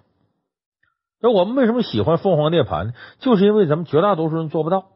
[1.19, 2.93] 那我们为什么喜欢凤凰涅槃呢？
[3.19, 4.89] 就是因为咱们绝大多数人做不到。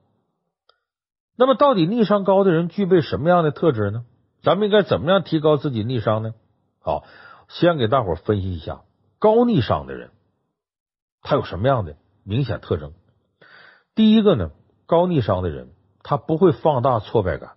[1.35, 4.05] 那么，到底逆商高的人具备什么样的特质呢？
[4.43, 6.33] 咱们应该怎么样提高自己逆商呢？
[6.79, 7.03] 好，
[7.47, 8.81] 先给大伙分析一下
[9.19, 10.11] 高逆商的人。
[11.21, 12.93] 他有什么样的明显特征？
[13.93, 14.51] 第一个呢，
[14.85, 15.69] 高逆商的人，
[16.03, 17.51] 他不会放大挫败感。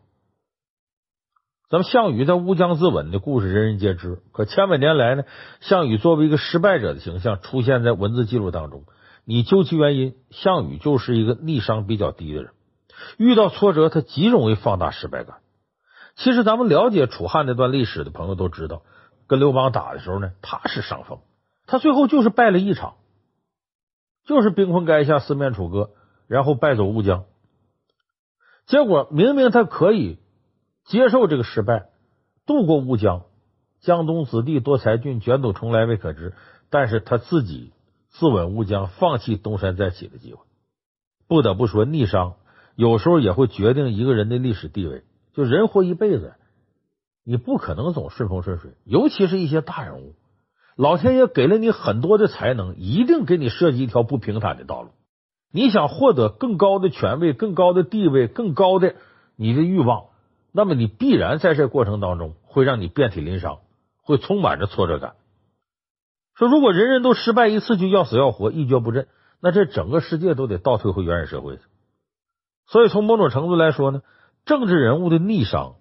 [1.70, 5.24] 咱们项羽在乌江自刎的故事人人皆知，可千百年来呢，
[5.60, 8.84] 项羽作为一个失败者的形象出现在文字记录当中。
[9.24, 12.52] 你究其原因，项羽就是一个逆商比较低的人，
[13.16, 15.38] 遇到挫折他极容易放大失败感。
[16.16, 18.82] 其实咱们了解楚汉那段历史的朋友都知道，
[19.26, 21.20] 跟刘邦打的时候呢，他是上风，
[21.66, 22.96] 他最后就是败了一场。
[24.26, 25.90] 就是兵困垓下，四面楚歌，
[26.34, 27.26] 然后败走乌江。
[28.66, 30.18] 结果明明他可以
[30.84, 31.90] 接受这个失败，
[32.44, 33.22] 渡过乌江，
[33.80, 36.34] 江东子弟多才俊，卷土重来未可知。
[36.70, 37.72] 但是他自己
[38.08, 40.40] 自刎乌江，放弃东山再起的机会。
[41.28, 42.34] 不得不说，逆商
[42.74, 45.04] 有时候也会决定一个人的历史地位。
[45.34, 46.34] 就人活一辈子，
[47.22, 50.16] 你不可能总顺风顺水，尤其是一些大人物。
[50.74, 54.90] 老天爷给了你很多的才能，一定给你设计一条不平坦的道路。
[55.54, 58.96] 你想获得更高的权位、更高的地位、更高的
[59.36, 60.06] 你的欲望，
[60.50, 63.58] 那么你必然在这过程当中会让你遍体鳞伤，
[64.02, 65.14] 会充满着挫折感。
[66.34, 69.06] 说如果人人都失败一次就要死要活、一蹶不振，
[69.40, 71.62] 那这整个世界都得倒退回原始社会去。
[72.66, 74.02] 所以从某种程度来说呢，
[74.44, 75.76] 政治人物的逆商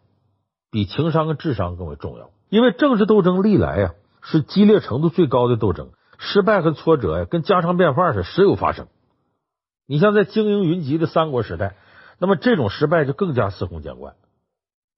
[0.69, 3.93] 比情商跟智商更为重要，因为政治斗争历来呀。
[4.25, 8.87] 是激烈程度最高的斗争，失败和挫折呀，跟家常便饭是时有发生。
[9.85, 11.75] 你像在经营云集的三国时代，
[12.19, 14.15] 那么这种失败就更加司空见惯。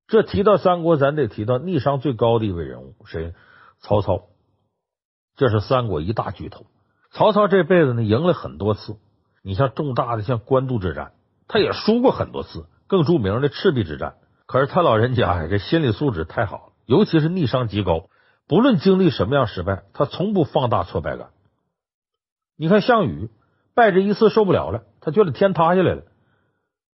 [0.07, 3.33] 这提到三国，咱得提到逆商最高的一位人物，谁？
[3.79, 4.27] 曹操。
[5.35, 6.65] 这是三国一大巨头。
[7.11, 8.97] 曹操这辈子呢，赢了很多次。
[9.41, 11.13] 你像重大的像官渡之战，
[11.47, 12.67] 他也输过很多次。
[12.87, 18.09] 更著名的赤壁之战，可是他老人家，这心理素质太好了，尤其是逆商极高。
[18.47, 21.29] 不论经历什么样失败，他从不放大挫败感。
[22.55, 23.31] 你看项羽
[23.75, 26.03] 败这一次受不了了，他觉得天塌下来了。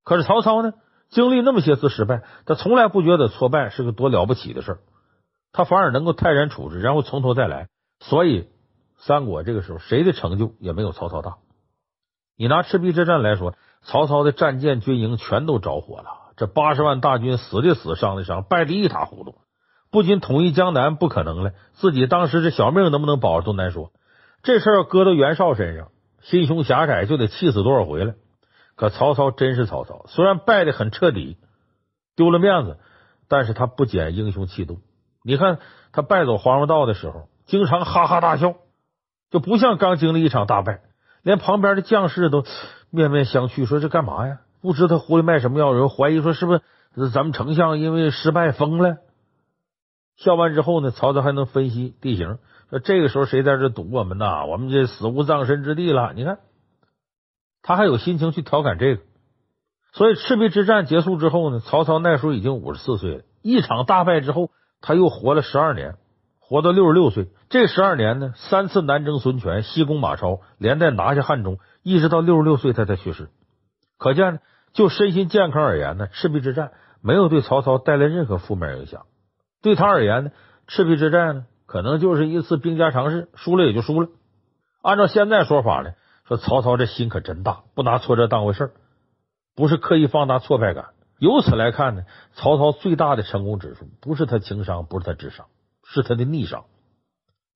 [0.04, 0.74] 可是曹操呢，
[1.10, 4.80] 经历那么些次失败，他从来不觉得挫败是个多了不起的事儿，
[5.54, 7.67] 他反而能够泰然处之，然后从头再来。
[8.00, 8.50] 所以
[8.98, 11.38] 三国这个时候谁的成就也没有曹操大。
[12.36, 19.36] 你拿赤壁之战来说，曹操的战舰军营全都着火了，这八十万大军死的死，伤的伤，败的一塌糊涂。
[19.91, 23.91] 不仅统一江南不可能了，自己当时这小命能不能保都难说。
[24.41, 25.89] 这事儿要搁到袁绍身上，
[26.21, 28.15] 心胸狭窄就得气死多少回了。
[28.75, 31.38] 可曹操真是曹操，虽然败得很彻底，
[32.15, 32.77] 丢了面子，
[33.27, 34.79] 但是他不减英雄气度。
[35.23, 35.60] 你看
[35.91, 38.55] 他败走黄蓉道的时候，经常哈哈大笑，
[39.29, 40.81] 就不像刚经历一场大败，
[41.21, 42.43] 连旁边的将士都
[42.89, 44.39] 面面相觑，说这干嘛呀？
[44.62, 48.97] 不知他葫芦卖什么药，有人怀疑说是不是咱们丞相因为失败疯了？
[50.17, 52.38] 笑完之后呢，曹操还能分析地形，
[52.71, 54.45] 说这个时候谁在这堵我们呐？
[54.45, 56.13] 我们这死无葬身之地了。
[56.15, 56.39] 你看，
[57.62, 59.01] 他还有心情去调侃这个。
[59.91, 63.23] 所以赤壁之战结束之后呢，曹操那时候已经五十四岁了。
[63.41, 65.97] 一场大败之后，他又活了十二年，
[66.39, 67.27] 活到六十六岁。
[67.49, 73.27] 这十二年呢，三次南征孙权，西攻马超，连带拿下汉中，一直到六十六岁他才去世。
[73.97, 74.39] 可见，
[74.71, 79.05] 就身心健康而言呢，赤壁之战没有对曹操带来任何负面影响。
[79.62, 80.31] 对他而言呢，
[80.67, 84.10] 赤壁之战呢，可能就是一次兵家常事，输了也就输了。
[84.81, 85.93] 按照现在说法呢，
[86.27, 88.71] 说曹操这心可真大，不拿挫折当回事儿。
[89.55, 90.88] 不是刻意放大挫败感。
[91.17, 92.03] 由此来看呢，
[92.34, 95.45] 曹操最大的成功指数不是他情商，不是他智商，
[95.86, 96.65] 是他的逆商。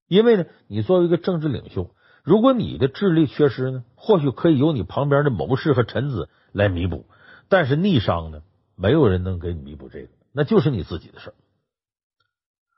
[0.08, 1.90] 因为呢，你作为一个政治领袖，
[2.24, 7.06] 如果你的智力缺失呢，或许可以由你旁边的谋士和臣子来弥补，
[7.50, 8.44] 但是逆商呢，
[8.78, 11.34] 没有人能给你弥补这个，那就是你自己的事儿。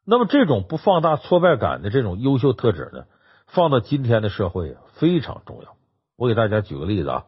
[0.09, 3.07] 那么这种不放大挫败感的这种优秀特质呢，
[3.47, 5.75] 放到今天的社会，非常重要。
[6.15, 7.25] 我给大家举个例子啊，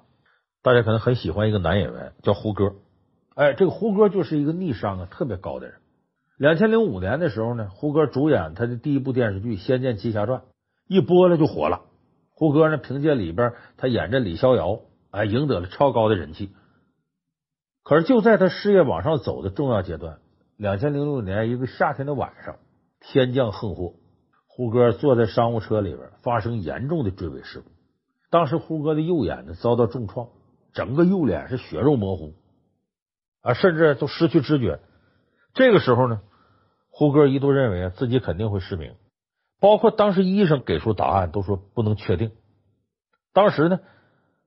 [0.64, 2.76] 大家可能很喜欢一个男演员叫胡歌，
[3.36, 5.76] 哎，这个胡歌就是一个逆商啊特别高的人。
[6.38, 10.40] 两千零五年的时候呢，胡歌主演他的第一部电视剧《仙剑奇侠传》，
[10.88, 11.82] 一播了就火了。
[12.30, 14.80] 胡歌呢，凭借里边他演着李逍遥，
[15.12, 16.54] 哎，赢得了超高的人气。
[17.84, 20.20] 可是就在他事业往上走的重要阶段，
[20.56, 22.56] 两千零六年一个夏天的晚上。
[23.00, 23.94] 天降横祸，
[24.48, 27.72] 胡歌坐在商务车里边，发生严重的追尾事故。
[28.30, 30.28] 当时胡歌的右眼呢遭到重创，
[30.74, 32.34] 整个右脸是血肉模糊
[33.42, 34.80] 啊，甚至都失去知觉。
[35.54, 36.22] 这个时候呢，
[36.92, 38.94] 胡歌一度认为自己肯定会失明，
[39.60, 42.32] 包括当时医生给出答案都说不能确定。
[43.34, 43.80] 当时呢，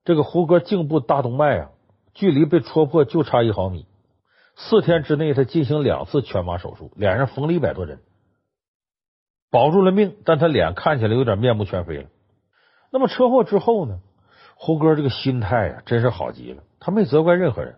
[0.05, 1.71] 这个胡歌颈部大动脉啊，
[2.13, 3.87] 距离被戳破就差一毫米。
[4.55, 7.99] 四天之内，他进行两次全麻手术，脸上缝了一百多针。
[9.53, 12.05] 保住了命，但他脸看起来有点面目全非了。
[12.91, 13.99] 那么车祸之后呢？
[14.55, 16.63] 胡歌这个心态啊，真是好极了。
[16.79, 17.75] 他没责怪任何人，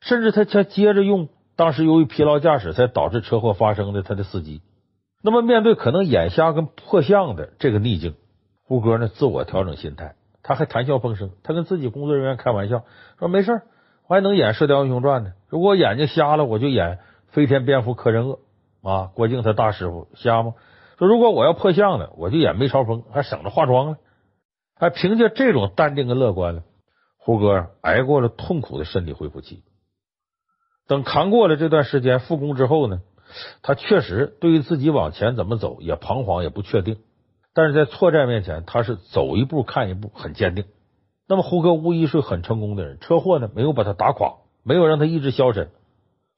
[0.00, 4.62] 甚至他他接着用当时由于疲劳驾驶才导致车祸发生的他的司机。
[5.20, 8.14] 那么面对可能眼瞎跟破相的这个逆境，
[8.62, 11.32] 胡歌呢自我调整心态，他还谈笑风生。
[11.42, 12.84] 他跟自己工作人员开玩笑
[13.18, 13.62] 说：“没事，
[14.06, 15.32] 我还能演《射雕英雄传》呢。
[15.48, 17.00] 如果我眼睛瞎了，我就演
[17.32, 18.38] 飞天蝙蝠柯镇恶
[18.82, 20.54] 啊。”郭靖他大师傅瞎吗？
[21.00, 23.96] 说如果我要破相呢，我就演梅超风，还省着化妆了。
[24.76, 26.62] 还凭借这种淡定跟乐观呢，
[27.16, 29.62] 胡歌挨过了痛苦的身体恢复期。
[30.86, 33.00] 等扛过了这段时间复工之后呢，
[33.62, 36.98] 他确实对于自己往前怎么走也彷徨也不确定，
[37.54, 40.66] 但是在挫败面前，他是走一步看一步，很坚定。
[41.26, 44.34] 那么胡歌无疑是很成功的人，车祸呢没有把他打垮，
[44.64, 45.70] 没有让他意志消沉。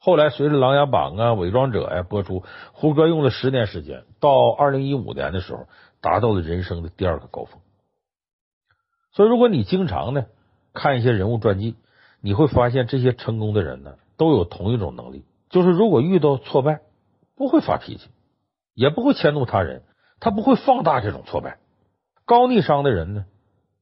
[0.04, 5.68] 后来，随着《琅琊榜》啊、《伪装者》呀播出，胡歌用了十年时间，到二零一五年的时候，
[6.00, 7.60] 达到了人生的第二个高峰。
[9.12, 10.26] 所以，如果你经常呢
[10.72, 11.76] 看一些人物传记，
[12.20, 16.80] 你会发现这些成功的人呢都有同一种能力，就是如果遇到挫败，
[17.36, 18.10] 不会发脾气，
[18.74, 19.84] 也不会迁怒他人，
[20.18, 21.58] 他不会放大这种挫败。
[22.24, 23.24] 高逆商的人呢，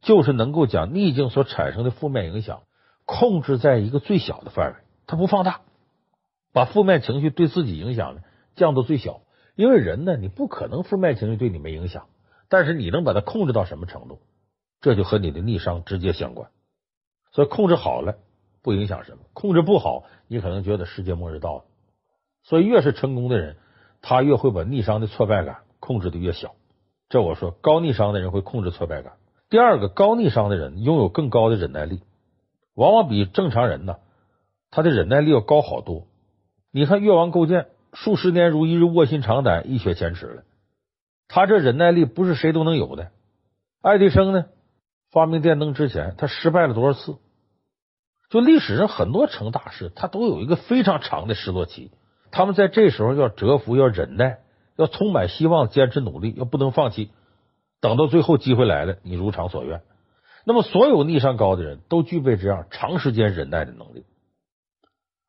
[0.03, 2.61] 就是能够将逆境所产生的负面影响
[3.07, 5.63] 控制在一个最小的范围，他不放大。
[6.53, 8.23] 把负面情绪对自己影响呢
[8.57, 9.21] 降到最小，
[9.55, 12.07] 因为人呢，你不可能负面情绪对你没影响，
[12.49, 14.21] 但是你能把它控制到什么程度，
[14.81, 16.51] 这就和你的逆商直接相关。
[17.33, 18.17] 所以控制好了
[18.63, 21.65] 不影响什么，控制不好你可能觉得世界末日到了。
[22.43, 23.57] 所以越是成功的人，
[24.03, 26.55] 他越会把逆商的挫败感控制的越小。
[27.09, 29.13] 这我说高逆商的人会控制挫败感。
[29.49, 32.03] 第二个，高逆商的人拥有更高的忍耐力，
[32.75, 33.97] 往往比正常人呢，
[34.71, 36.07] 他的忍耐力要高好多。
[36.73, 40.43] 你看越王勾践数十年如一日卧薪尝胆一雪前耻了，
[41.27, 43.11] 他这忍耐力不是谁都能有的。
[43.83, 44.47] 爱迪生呢，
[45.11, 47.17] 发明电灯之前他失败了多少次？
[48.29, 51.91] 就历史上很多成大事，他都有一个非常长的失落期。
[52.31, 54.39] 他们在这时候要蛰伏，要忍耐，
[54.77, 57.11] 要充满希望，坚持努力，要不能放弃。
[57.81, 59.81] 等到最后机会来了，你如偿所愿。
[60.45, 64.05] 那么所有逆商高的人都具备这样长时间忍耐的能力。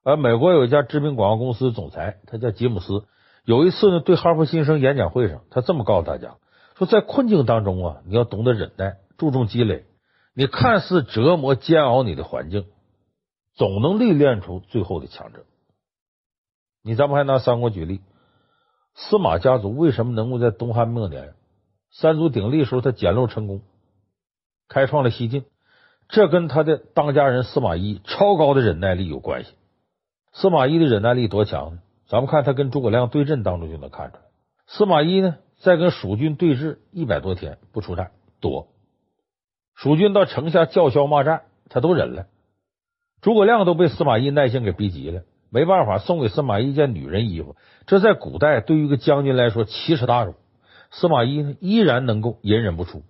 [0.04, 3.06] 而美国有一家知名广告公司总裁，他叫吉姆斯。
[3.44, 6.38] 有一次呢，对哈佛新生演讲会上，他这么告诉大家：
[6.76, 9.86] 说在困境当中啊，你要懂得忍耐，注重积累。
[10.34, 12.66] 你看似折磨煎熬你的环境，
[13.54, 15.43] 总能历练出最后的强者。
[16.84, 18.02] 你咱们还拿三国举例，
[18.95, 21.34] 司马家族为什么能够在东汉末年
[21.91, 23.62] 三足鼎立时候他捡漏成功，
[24.68, 25.45] 开创了西晋？
[26.10, 29.52] 这跟他的当家人司马懿超高的忍耐力有关系。
[30.34, 31.79] 司马懿的忍耐力多强呢？
[32.07, 34.23] 咱们看他跟诸葛亮对阵当中就能看出来。
[34.67, 38.67] 司马懿呢，在跟蜀军对峙一百多天不出战，躲。
[39.75, 42.27] 蜀军到城下叫嚣骂战，他都忍了。
[43.21, 47.55] 诸葛亮都被司马懿耐性给逼急了，没办法，送给司马懿一件女人衣服。
[47.86, 50.36] 这在古代对于一个将军来说奇耻大辱。
[50.91, 53.03] 司马懿呢，依然能够隐忍不出，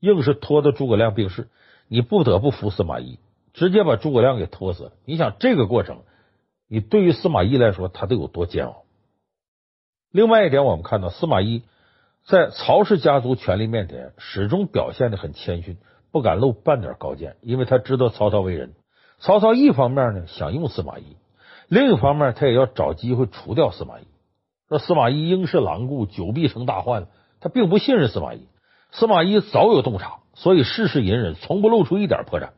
[0.00, 1.48] 硬是拖着诸葛亮病逝。
[1.88, 3.18] 你不得不服司马懿，
[3.52, 4.92] 直接把诸葛亮给拖死了。
[5.04, 6.02] 你想这个过程？
[6.68, 8.84] 你对于司马懿来说，他得有多煎熬？
[10.12, 11.62] 另外一点，我们看到司马懿
[12.26, 15.78] 在曹氏家族权力面前，始终表现的很谦逊，
[16.12, 18.74] 不敢露半点高见，因为他知道曹操为人。
[19.18, 21.16] 曹操一方面呢想用司马懿，
[21.68, 24.04] 另一方面他也要找机会除掉司马懿。
[24.68, 27.06] 说司马懿英是狼顾，久必成大患。
[27.40, 28.48] 他并不信任司马懿，
[28.90, 32.50] 司马懿早有洞察，所以事事隐忍，从不露出一点破绽。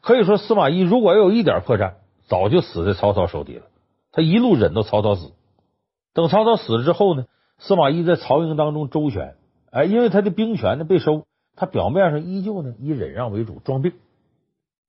[0.00, 1.94] 可以说，司马懿如果要有一点破绽，
[2.30, 3.66] 早就死在曹操手底了。
[4.12, 5.32] 他一路忍到曹操死，
[6.14, 7.26] 等曹操死了之后呢，
[7.58, 9.34] 司马懿在曹营当中周旋，
[9.70, 11.26] 哎，因为他的兵权呢被收，
[11.56, 13.92] 他表面上依旧呢以忍让为主，装病。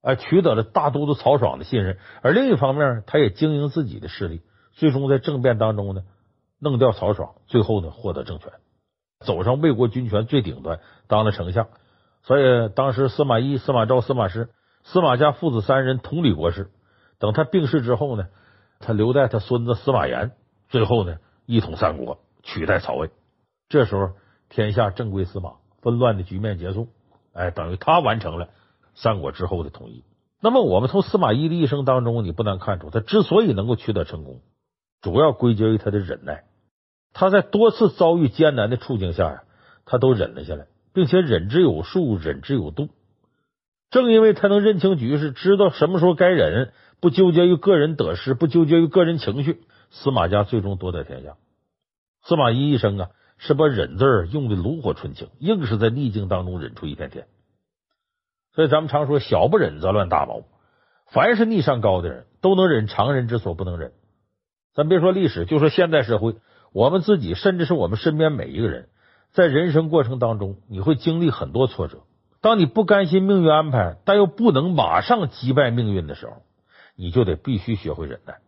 [0.04, 4.42] 哎，取得了大都督曹爽的信任，而另一方面，他也经营自己的势力，
[4.74, 6.04] 最终在政变当中呢，
[6.60, 8.52] 弄掉曹爽，最后呢获得政权，
[9.20, 11.68] 走上魏国军权最顶端，当了丞相。
[12.24, 14.50] 所以当时司马懿、司马昭、司马师、
[14.84, 16.70] 司马家父子三人统理国事。
[17.22, 18.28] 等他病逝之后呢，
[18.80, 20.32] 他留在他孙子司马炎，
[20.68, 23.12] 最后呢一统三国，取代曹魏。
[23.70, 24.10] 这时候
[24.50, 26.90] 天下正归司马，纷乱的局面结束，
[27.32, 28.50] 哎，等于他完成了。
[28.94, 30.04] 三国之后的统一，
[30.42, 34.42] 那么我们从司马懿的一生当中，你不难看出，他之所以能够取得成功，
[35.02, 36.44] 主要归结于他的忍耐。
[37.14, 39.44] 他在多次遭遇艰难的处境下呀，
[39.86, 42.90] 他都忍了下来，并且忍之有术，忍之有度。
[43.92, 51.36] 正因为他能认清局势，知道什么时候该忍，不纠结于个人得失，不纠结于个人情绪，司马家最终夺得天下。
[52.24, 57.26] 司马懿一生啊，是把忍字用的炉火纯青，硬是在逆境当中忍出一片天。
[58.54, 60.46] 所以咱们常说，小不忍则乱大谋。
[61.08, 63.92] 凡是逆上高的人，都能忍常人之所不能忍。
[64.76, 66.36] 咱别说历史，就说现代社会，
[66.72, 68.90] 我们自己，甚至是我们身边每一个人，
[69.32, 72.04] 在人生过程当中，你会经历很多挫折。
[72.42, 76.44] 当你不甘心命运安排，但又不能马上击败命运的时候，
[76.96, 78.40] 你就得必须学会忍耐。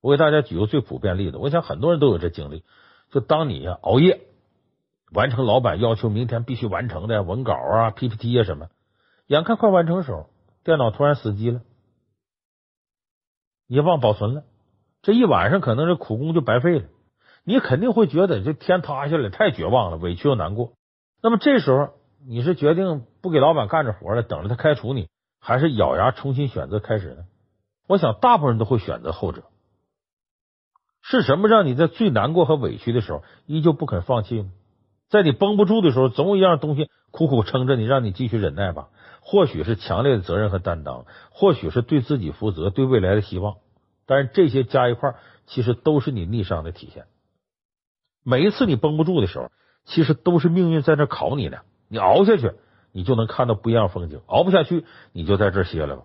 [0.00, 2.64] 我给大家举个最普遍例子，我想很多人都有这经历，
[3.10, 4.20] 就当你呀熬夜。
[5.10, 8.68] 完成老板要求明天必须完成的文稿啊、PPT 啊什么，
[9.26, 10.28] 眼看快完成的时候，
[10.64, 11.62] 电脑突然死机了，
[13.66, 14.44] 你忘保存了，
[15.00, 16.84] 这一晚上可能这苦功就白费了，
[17.42, 20.74] 你肯定会觉得这天塌下来，太绝望了，委屈又难过。
[21.22, 21.94] 那么这时候
[22.26, 25.08] 你是决定不给老板干这活了，等着他开除你，
[25.48, 27.24] 还是咬牙重新选择开始呢？
[27.86, 29.44] 我想大部分人都会选择后者。
[31.00, 34.50] 是什么让你在最难过和委屈的时候依旧不肯放弃呢？
[35.08, 38.90] 在你绷不住的时候，总有一样东西苦苦撑着你，让你继续忍耐吧。
[39.22, 43.56] 或许是强烈的责任和担当，或许是对自己负责、对未来的希望。
[44.04, 45.14] 但是这些加一块，
[45.46, 47.06] 其实都是你逆商的体现。
[48.22, 49.50] 每一次你绷不住的时候，
[49.86, 51.60] 其实都是命运在这考你呢。
[51.88, 52.52] 你熬下去，
[52.92, 56.04] 你就能看到不一样风景；熬不下去，你就在这歇了吧。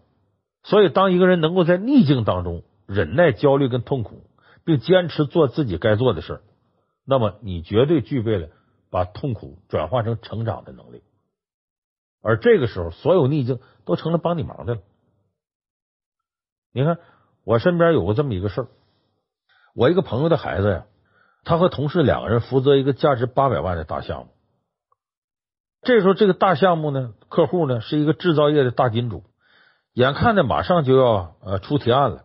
[0.64, 4.24] 所以，当一个人能够在逆境当中忍耐焦虑跟痛苦，
[4.64, 6.42] 并坚持做自己该做的事儿，
[7.06, 8.50] 那么你绝对具备了。
[8.94, 11.02] 把痛苦转化成成长的能力，
[12.22, 14.82] 而这个时候，所有逆境都成了帮你忙的了。
[16.72, 17.00] 你看，
[17.44, 18.68] 我身边有过这么一个事儿，
[19.74, 20.86] 我一个朋友的孩子呀，
[21.44, 24.28] 他和同事两个人负责一个价值八百万的大项目。
[25.84, 29.24] 这时候，这个大项目呢，客户呢是一个制造业的大金主，
[29.94, 32.24] 眼看着马上就要呃出提案了，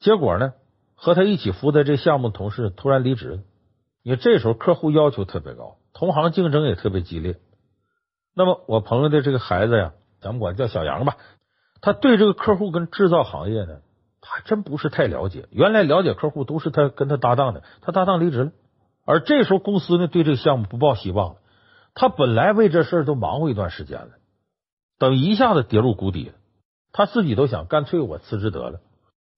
[0.00, 0.52] 结果呢，
[0.94, 3.38] 和他一起负责这项目的同事突然离职了。
[4.02, 5.78] 因为这时候客户要求特别高。
[5.92, 7.36] 同行竞争也特别激烈，
[8.34, 11.16] 那么我朋友的这个孩子呀，咱们管叫小杨吧，
[11.80, 13.78] 他对这个客户跟制造行业呢，
[14.20, 15.48] 还真不是太了解。
[15.50, 18.50] 原来了解客户都是他跟他搭档的，他搭档离职了，
[19.06, 21.36] 而这时候公司呢对这个项目不抱希望了。
[21.96, 24.10] 他本来为这事儿都忙活一段时间了，
[24.98, 26.30] 等一下子跌入谷底，
[26.92, 28.80] 他自己都想干脆我辞职得了。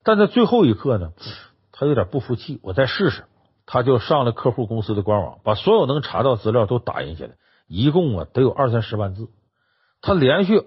[0.02, 1.12] 但在最后一刻呢，
[1.72, 3.24] 他有点不服气，我再试试。
[3.64, 7.32] 他就上了客户公司的官网，把所有能查到资料都打印下来，
[7.68, 9.28] 一共啊得有二三十万字。
[10.00, 10.62] 他连续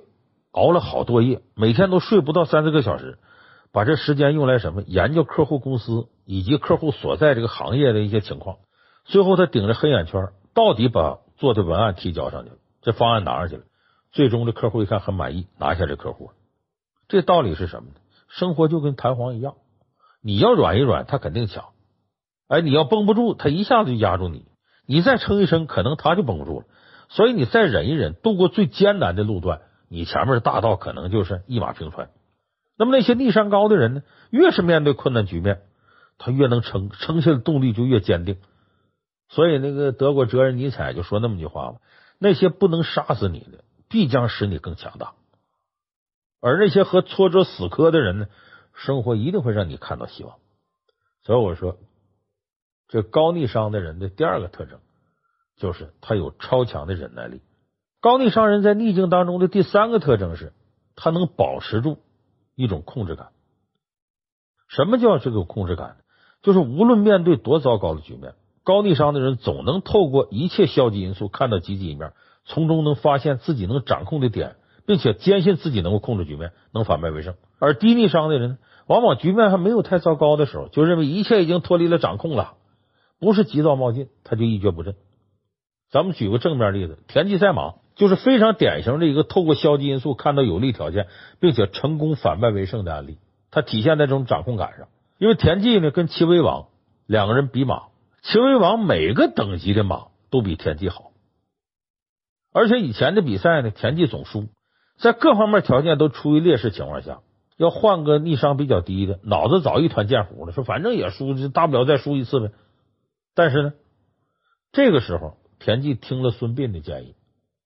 [0.52, 3.18] 熬了好多夜，每天都睡不到三四个小时，
[3.74, 4.84] 把这时间用来什么？
[4.84, 8.58] 研究客户公司以及客户所在这个行业的一些情况。
[9.04, 13.64] 最后他顶着黑眼圈，到底把做的文案提交上去了，这方案拿上去了。
[14.12, 16.30] 最终这客户一看很满意，拿下这客户。
[17.08, 17.96] 这道理是什么呢？
[18.28, 19.56] 生活就跟弹簧一样，
[20.22, 21.70] 你要软一软，他肯定强。
[22.48, 24.46] 哎，你要绷不住，他一下子就压住你。
[24.86, 26.68] 你再撑一撑，可能他就绷不住了。
[27.10, 32.12] 所以你再忍一忍，度过最艰难的路段，你前面的大道可能就是一马平川。
[32.78, 34.04] 那么那些逆商高的人呢？
[34.30, 35.62] 越是面对困难局面，
[36.20, 38.38] 他越能撑，撑下的动力就越坚定。
[39.32, 41.80] 所以那个德国哲人尼采就说那么句话嘛：
[42.20, 45.16] 那些不能杀死你的，必将使你更强大；
[46.40, 48.28] 而那些和挫折死磕的人呢，
[48.76, 50.38] 生活一定会让你看到希望。
[51.24, 51.80] 所以我说。
[52.94, 54.82] 这高逆商的人的第二个特征，
[55.56, 57.40] 就是他有超强的忍耐力。
[58.02, 60.52] 高逆商人在逆境当中的第三个特征是，
[60.98, 62.00] 他能保持住
[62.54, 63.30] 一种控制感。
[64.68, 66.00] 什么叫这个控制感？
[66.42, 68.34] 就是无论面对多糟糕的局面，
[68.64, 72.14] 高逆商的人总能透过一切消极因素看到积极一面，
[72.46, 74.56] 从中能发现自己能掌控的点，
[74.86, 77.36] 并且坚信自己能够控制局面，能反败为胜。
[77.60, 78.58] 而低逆商的人，
[78.88, 82.54] 往往局面还没有太糟糕的时候，就认为一切已经脱离了掌控了，
[83.20, 84.96] 不是急躁冒进，他就一蹶不振。
[85.90, 91.08] 咱们举个正面例子，田忌赛马就是非常典型的一个透过消极因素看到有利条件，
[91.40, 93.18] 并且成功反败为胜的案例。
[93.52, 94.88] 它体现在这种掌控感上。
[95.18, 96.68] 因为田忌呢跟齐威王
[97.06, 97.84] 两个人比马，
[98.22, 101.12] 齐威王每个等级的马都比田忌好，
[102.52, 104.50] 而且以前的比赛呢，田忌总输，
[104.98, 107.22] 在各方面条件都处于劣势情况下，
[107.58, 112.52] 要换个逆商比较低的，脑子早一团浆糊了，说反正也输，就大不了再输一次呗。
[113.36, 113.74] 但是呢，
[114.72, 115.38] 这个时候。
[115.64, 117.14] 田忌听了孙膑的建议，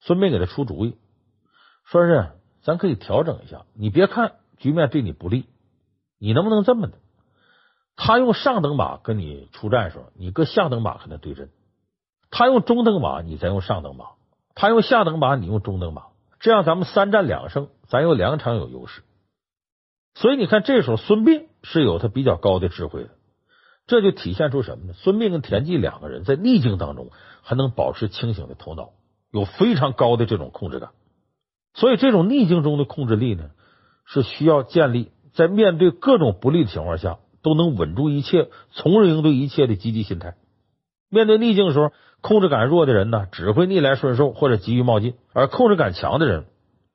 [0.01, 0.97] 孙膑给他出主意，
[1.85, 2.31] 说是
[2.61, 3.65] 咱可以调整一下。
[3.73, 5.45] 你别看局面对你不利，
[6.19, 6.97] 你能不能这么的？
[7.95, 11.47] 他用上等马跟你出战时候，你搁下等马跟他对阵；
[12.29, 14.15] 他用中等马，你再用上等马；
[14.53, 16.07] 他用下等马，你用中等马。
[16.39, 19.01] 这样咱们三战两胜，咱有两场有优势。
[20.13, 23.09] 所以你看，这时候孙膑是有他比较高的智慧的。
[23.87, 24.93] 这就体现出什么呢？
[24.93, 28.89] 孙膑跟田忌两个人在逆境当中还能保持清醒的头脑，
[29.31, 30.91] 有非常高的这种控制感。
[31.73, 33.51] 所以，这种逆境中的控制力呢，
[34.05, 40.35] 是需要建立在面对各种不利的情况下都能稳住一切、从容应对一切的积极心态。
[41.09, 41.91] 面对逆境的时候，
[42.21, 46.45] 控制感弱的人呢，只会逆来顺受或者急于冒进；而控制感强的人，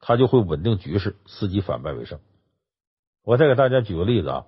[0.00, 2.18] 他就会稳定局势，伺机反败为胜。
[3.24, 4.44] 我再给大家举个例子啊。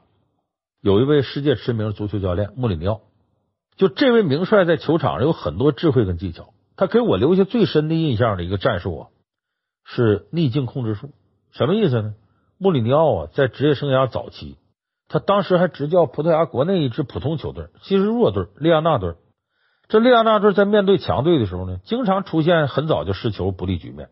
[0.80, 3.02] 有一位世界知名足球教练穆里尼奥，
[3.76, 6.52] 就这位名帅在球场上有很多智慧跟技巧。
[6.74, 9.08] 他给我留下最深的印象的一个战术啊，
[9.84, 11.10] 是逆境控制术。
[11.52, 12.14] 什么意思呢？
[12.58, 14.56] 穆里尼奥啊，在职业生涯早期，
[15.12, 19.12] 他当时还执教葡萄牙国内一支普通球队，其实弱队利亚纳队。
[19.88, 24.08] 这利亚纳队在面对强队的时候呢，经常出现很早就失球不利局面。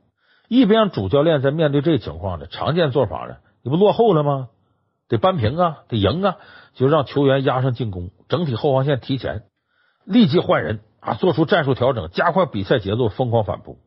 [0.46, 4.48] 一边主教练在面对这情况呢，常见做法呢，你不落后了吗？
[5.08, 6.36] 得扳平啊，得赢啊。
[6.74, 9.44] 就让球员压上进攻，整体后防线提前，
[10.04, 13.78] 立即换人啊，做出战术调整，加快比赛节奏，疯狂反扑。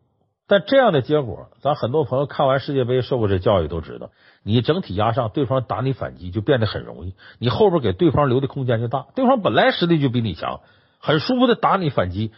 [0.45, 4.11] 但这样的结果，咱很多朋友看完世界杯受过这教育都知道，
[4.43, 10.59] 你整体压上，对方打你反击就变得很容易，你后边给对方留的空间就大，对方本来实力就比你强，
[10.99, 12.33] 很舒服的打你反击，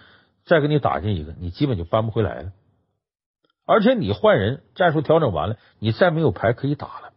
[0.46, 2.52] 再给你打进一个，你基本就扳不回来了。
[3.66, 7.12] 而且你换人，战术调整完了，你再没有牌可以打了。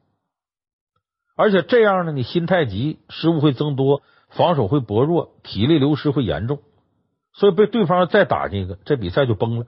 [1.36, 6.60] 而且这样呢，你心态急，失误会增多，防守会薄弱，体力流失会严重，
[7.34, 9.66] 所以被对方再打进一个，这比赛就崩了。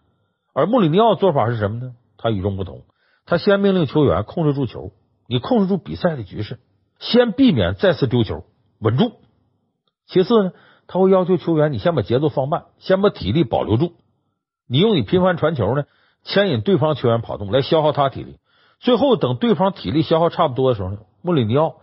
[0.52, 1.94] 而穆里尼奥做法是什么呢？
[2.16, 2.82] 他与众不同，
[3.26, 4.92] 他先命令球员控制住球，
[5.26, 6.58] 你控制住比赛的局势，
[6.98, 8.44] 先避免再次丢球，
[8.78, 9.12] 稳住。
[10.06, 10.52] 其次呢，
[10.86, 13.92] 他会要求球员，你先把节奏放慢，先把体力保留住，
[14.68, 15.84] 你用你频繁传球呢，
[16.24, 18.38] 牵引对方球员跑动，来消耗他体力。
[18.80, 20.98] 最后等对方体力消耗差不多的时候呢。
[21.22, 21.76] 穆里尼奥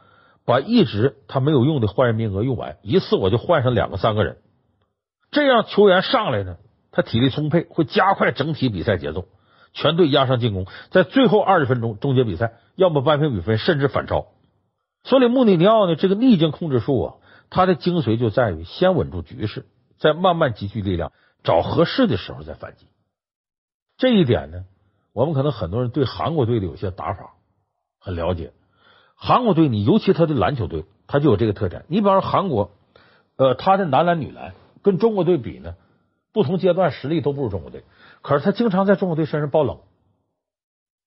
[0.45, 4.37] 把一直他没有用的换人名额用完，一次我就换上两个三个人，
[5.29, 6.57] 这样球员上来呢，
[6.97, 9.27] 他体力充沛，会加快整体比赛节奏，
[9.71, 14.29] 全队压上进攻，在最后二十分钟终结比赛，要么扳平比分，甚至反超。
[15.03, 17.13] 所以穆里尼奥呢，这个逆境控制术啊，
[17.51, 19.67] 它的精髓就在于先稳住局势，
[19.99, 21.11] 再慢慢积聚力量，
[21.43, 22.87] 找合适的时候再反击。
[23.97, 24.65] 这一点呢，
[25.13, 27.35] 我们可能很多人对韩国队的有些打法
[27.99, 28.53] 很了解。
[29.13, 31.85] 韩国队，你尤其他的篮球队，他就有这个特点。
[31.89, 32.71] 你比方说韩国，
[33.35, 35.75] 呃，他的男篮、女篮跟中国队比呢，
[36.37, 37.83] 不同阶段实力都不如中国队，
[38.21, 39.79] 可是他经常在中国队身上爆冷。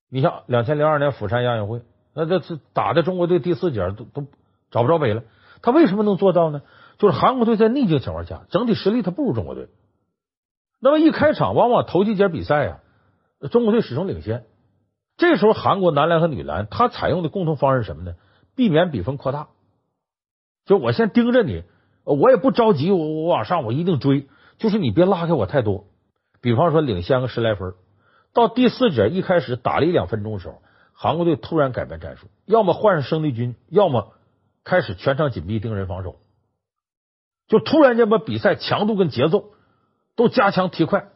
[0.09, 1.83] 你像两千零二年釜山亚运会，
[2.15, 4.27] 那这是打的中国队第四节都都
[4.73, 5.23] 找不着北了。
[5.63, 6.63] 他为什么能做到呢？
[6.99, 9.69] 就是韩国队在逆境情况下，整体实力他不如中国队。
[10.81, 12.81] 那么一开场，往往头几节比赛啊，
[13.53, 14.45] 中国队始终领先。
[15.17, 18.17] 这时候，韩国男篮和女篮，他采用的共同方式是什么呢？
[18.57, 19.47] 避免比分扩大，
[20.65, 21.63] 就我先盯着你，
[22.05, 24.27] 我也不着急，我我往上，我一定追，
[24.61, 25.87] 就是你别拉开我太多。
[26.41, 27.75] 比方说，领先个十来分，
[28.33, 34.13] 到第四节一开始打了一两分钟的时候，韩国队突然改变战术，要么换上生力军，要么
[34.63, 36.21] 开始全场紧逼盯人防守，
[37.49, 39.51] 就突然间把比赛强度跟节奏
[40.15, 41.09] 都加强提快，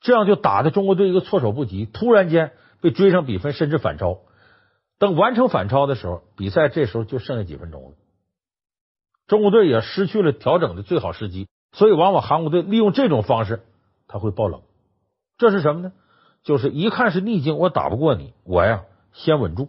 [0.00, 2.52] 这样就打的中国队一个措手不及，突然间。
[2.78, 4.18] 被追上比分，甚至反超。
[4.98, 7.96] 等完成反超的时候，比赛这时候就剩下几分钟了。
[9.26, 13.60] 中国队也失去了调整的最好时机，所以往往韩国队利用这种方式，
[14.08, 14.62] 他会爆冷。
[15.36, 15.92] 这是什么呢？
[16.42, 19.68] 就是一看是逆境，我打不过你，我呀先稳住，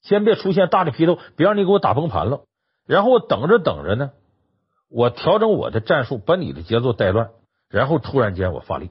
[0.00, 2.42] 先别出现大的纰漏，别让你给我打崩盘了。
[2.86, 4.12] 然后我等着等着呢，
[4.88, 7.30] 我调整我的战术，把你的节奏带乱，
[7.68, 8.90] 然后突然间我发力。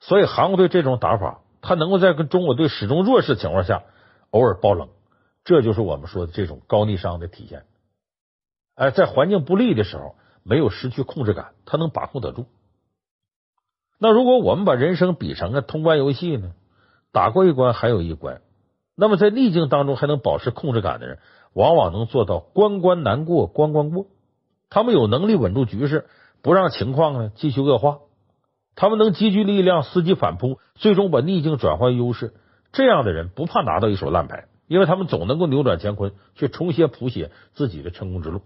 [0.00, 3.84] 所以韩国队这种打法，他能够在跟中国队始终弱势情况下
[4.28, 4.90] 偶尔爆冷，
[5.42, 7.64] 这就是我们说的这种高逆商的体现。
[8.74, 10.16] 哎，在环境不利的时候，
[10.48, 12.46] 没有失去控制感，他能把控得住。
[13.98, 16.52] 那如果我们把人生比成个通关游戏呢？
[17.12, 18.42] 打过一关还有一关。
[18.94, 21.18] 那么在逆境当中还能保持控制感的人，
[21.54, 24.06] 往往能做到关关难过关关过。
[24.68, 26.06] 他们有能力稳住局势，
[26.42, 27.98] 不让情况呢继续恶化。
[28.74, 32.34] 他们能积聚力量，伺机反扑，最终把逆境转换优势。
[32.72, 38.42] 这样的人不怕拿到一手烂牌，因为他们总能够扭转乾坤，去重新谱写自己的成功之路。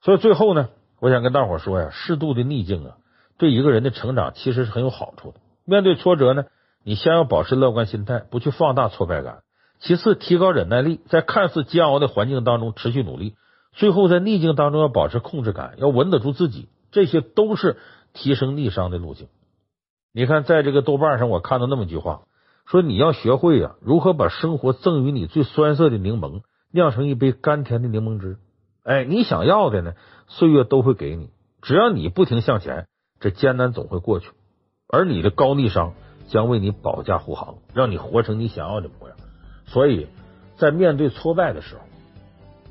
[0.00, 0.70] 所以最后呢，
[1.00, 2.96] 我想跟大伙说呀，适度的逆境啊，
[3.38, 5.40] 对一个人的成长其实是很有好处的。
[5.64, 6.44] 面对挫折呢，
[6.84, 9.42] 你先要保持乐观心态，不去放大挫败感。
[9.78, 13.34] 其次，提高忍耐力，在看似煎熬的环境当中持续努力。
[13.72, 17.76] 最后，在逆境当中要保持控制感，要稳得住自己，这些都是
[18.14, 19.28] 提升逆商的路径。
[20.14, 22.22] 你看，在这个豆瓣上，我看到那么一句话，
[22.64, 26.40] 说你要学会啊，如何把生活赠予你最酸涩的柠檬
[26.72, 28.38] 酿成一杯甘甜的柠檬汁。
[28.82, 29.92] 哎，你想要的呢，
[30.28, 31.30] 岁月都会给你，
[31.62, 32.86] 只要你不停向前，
[33.20, 34.30] 这艰难总会过去，
[34.88, 35.94] 而你的高逆商
[36.28, 39.16] 将为你保驾护航，让你活成你想要的模样。
[39.66, 40.08] 所以
[40.56, 41.82] 在面对挫败的时候，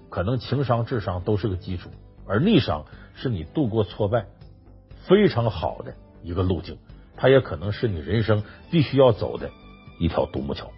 [0.09, 1.89] 可能情商、智商都是个基础，
[2.27, 2.85] 而逆商
[3.15, 4.27] 是你度过挫败
[5.07, 5.93] 非常好的
[6.23, 6.77] 一个路径，
[7.15, 9.49] 它也可能是你人生必须要走的
[9.99, 10.71] 一条独木桥。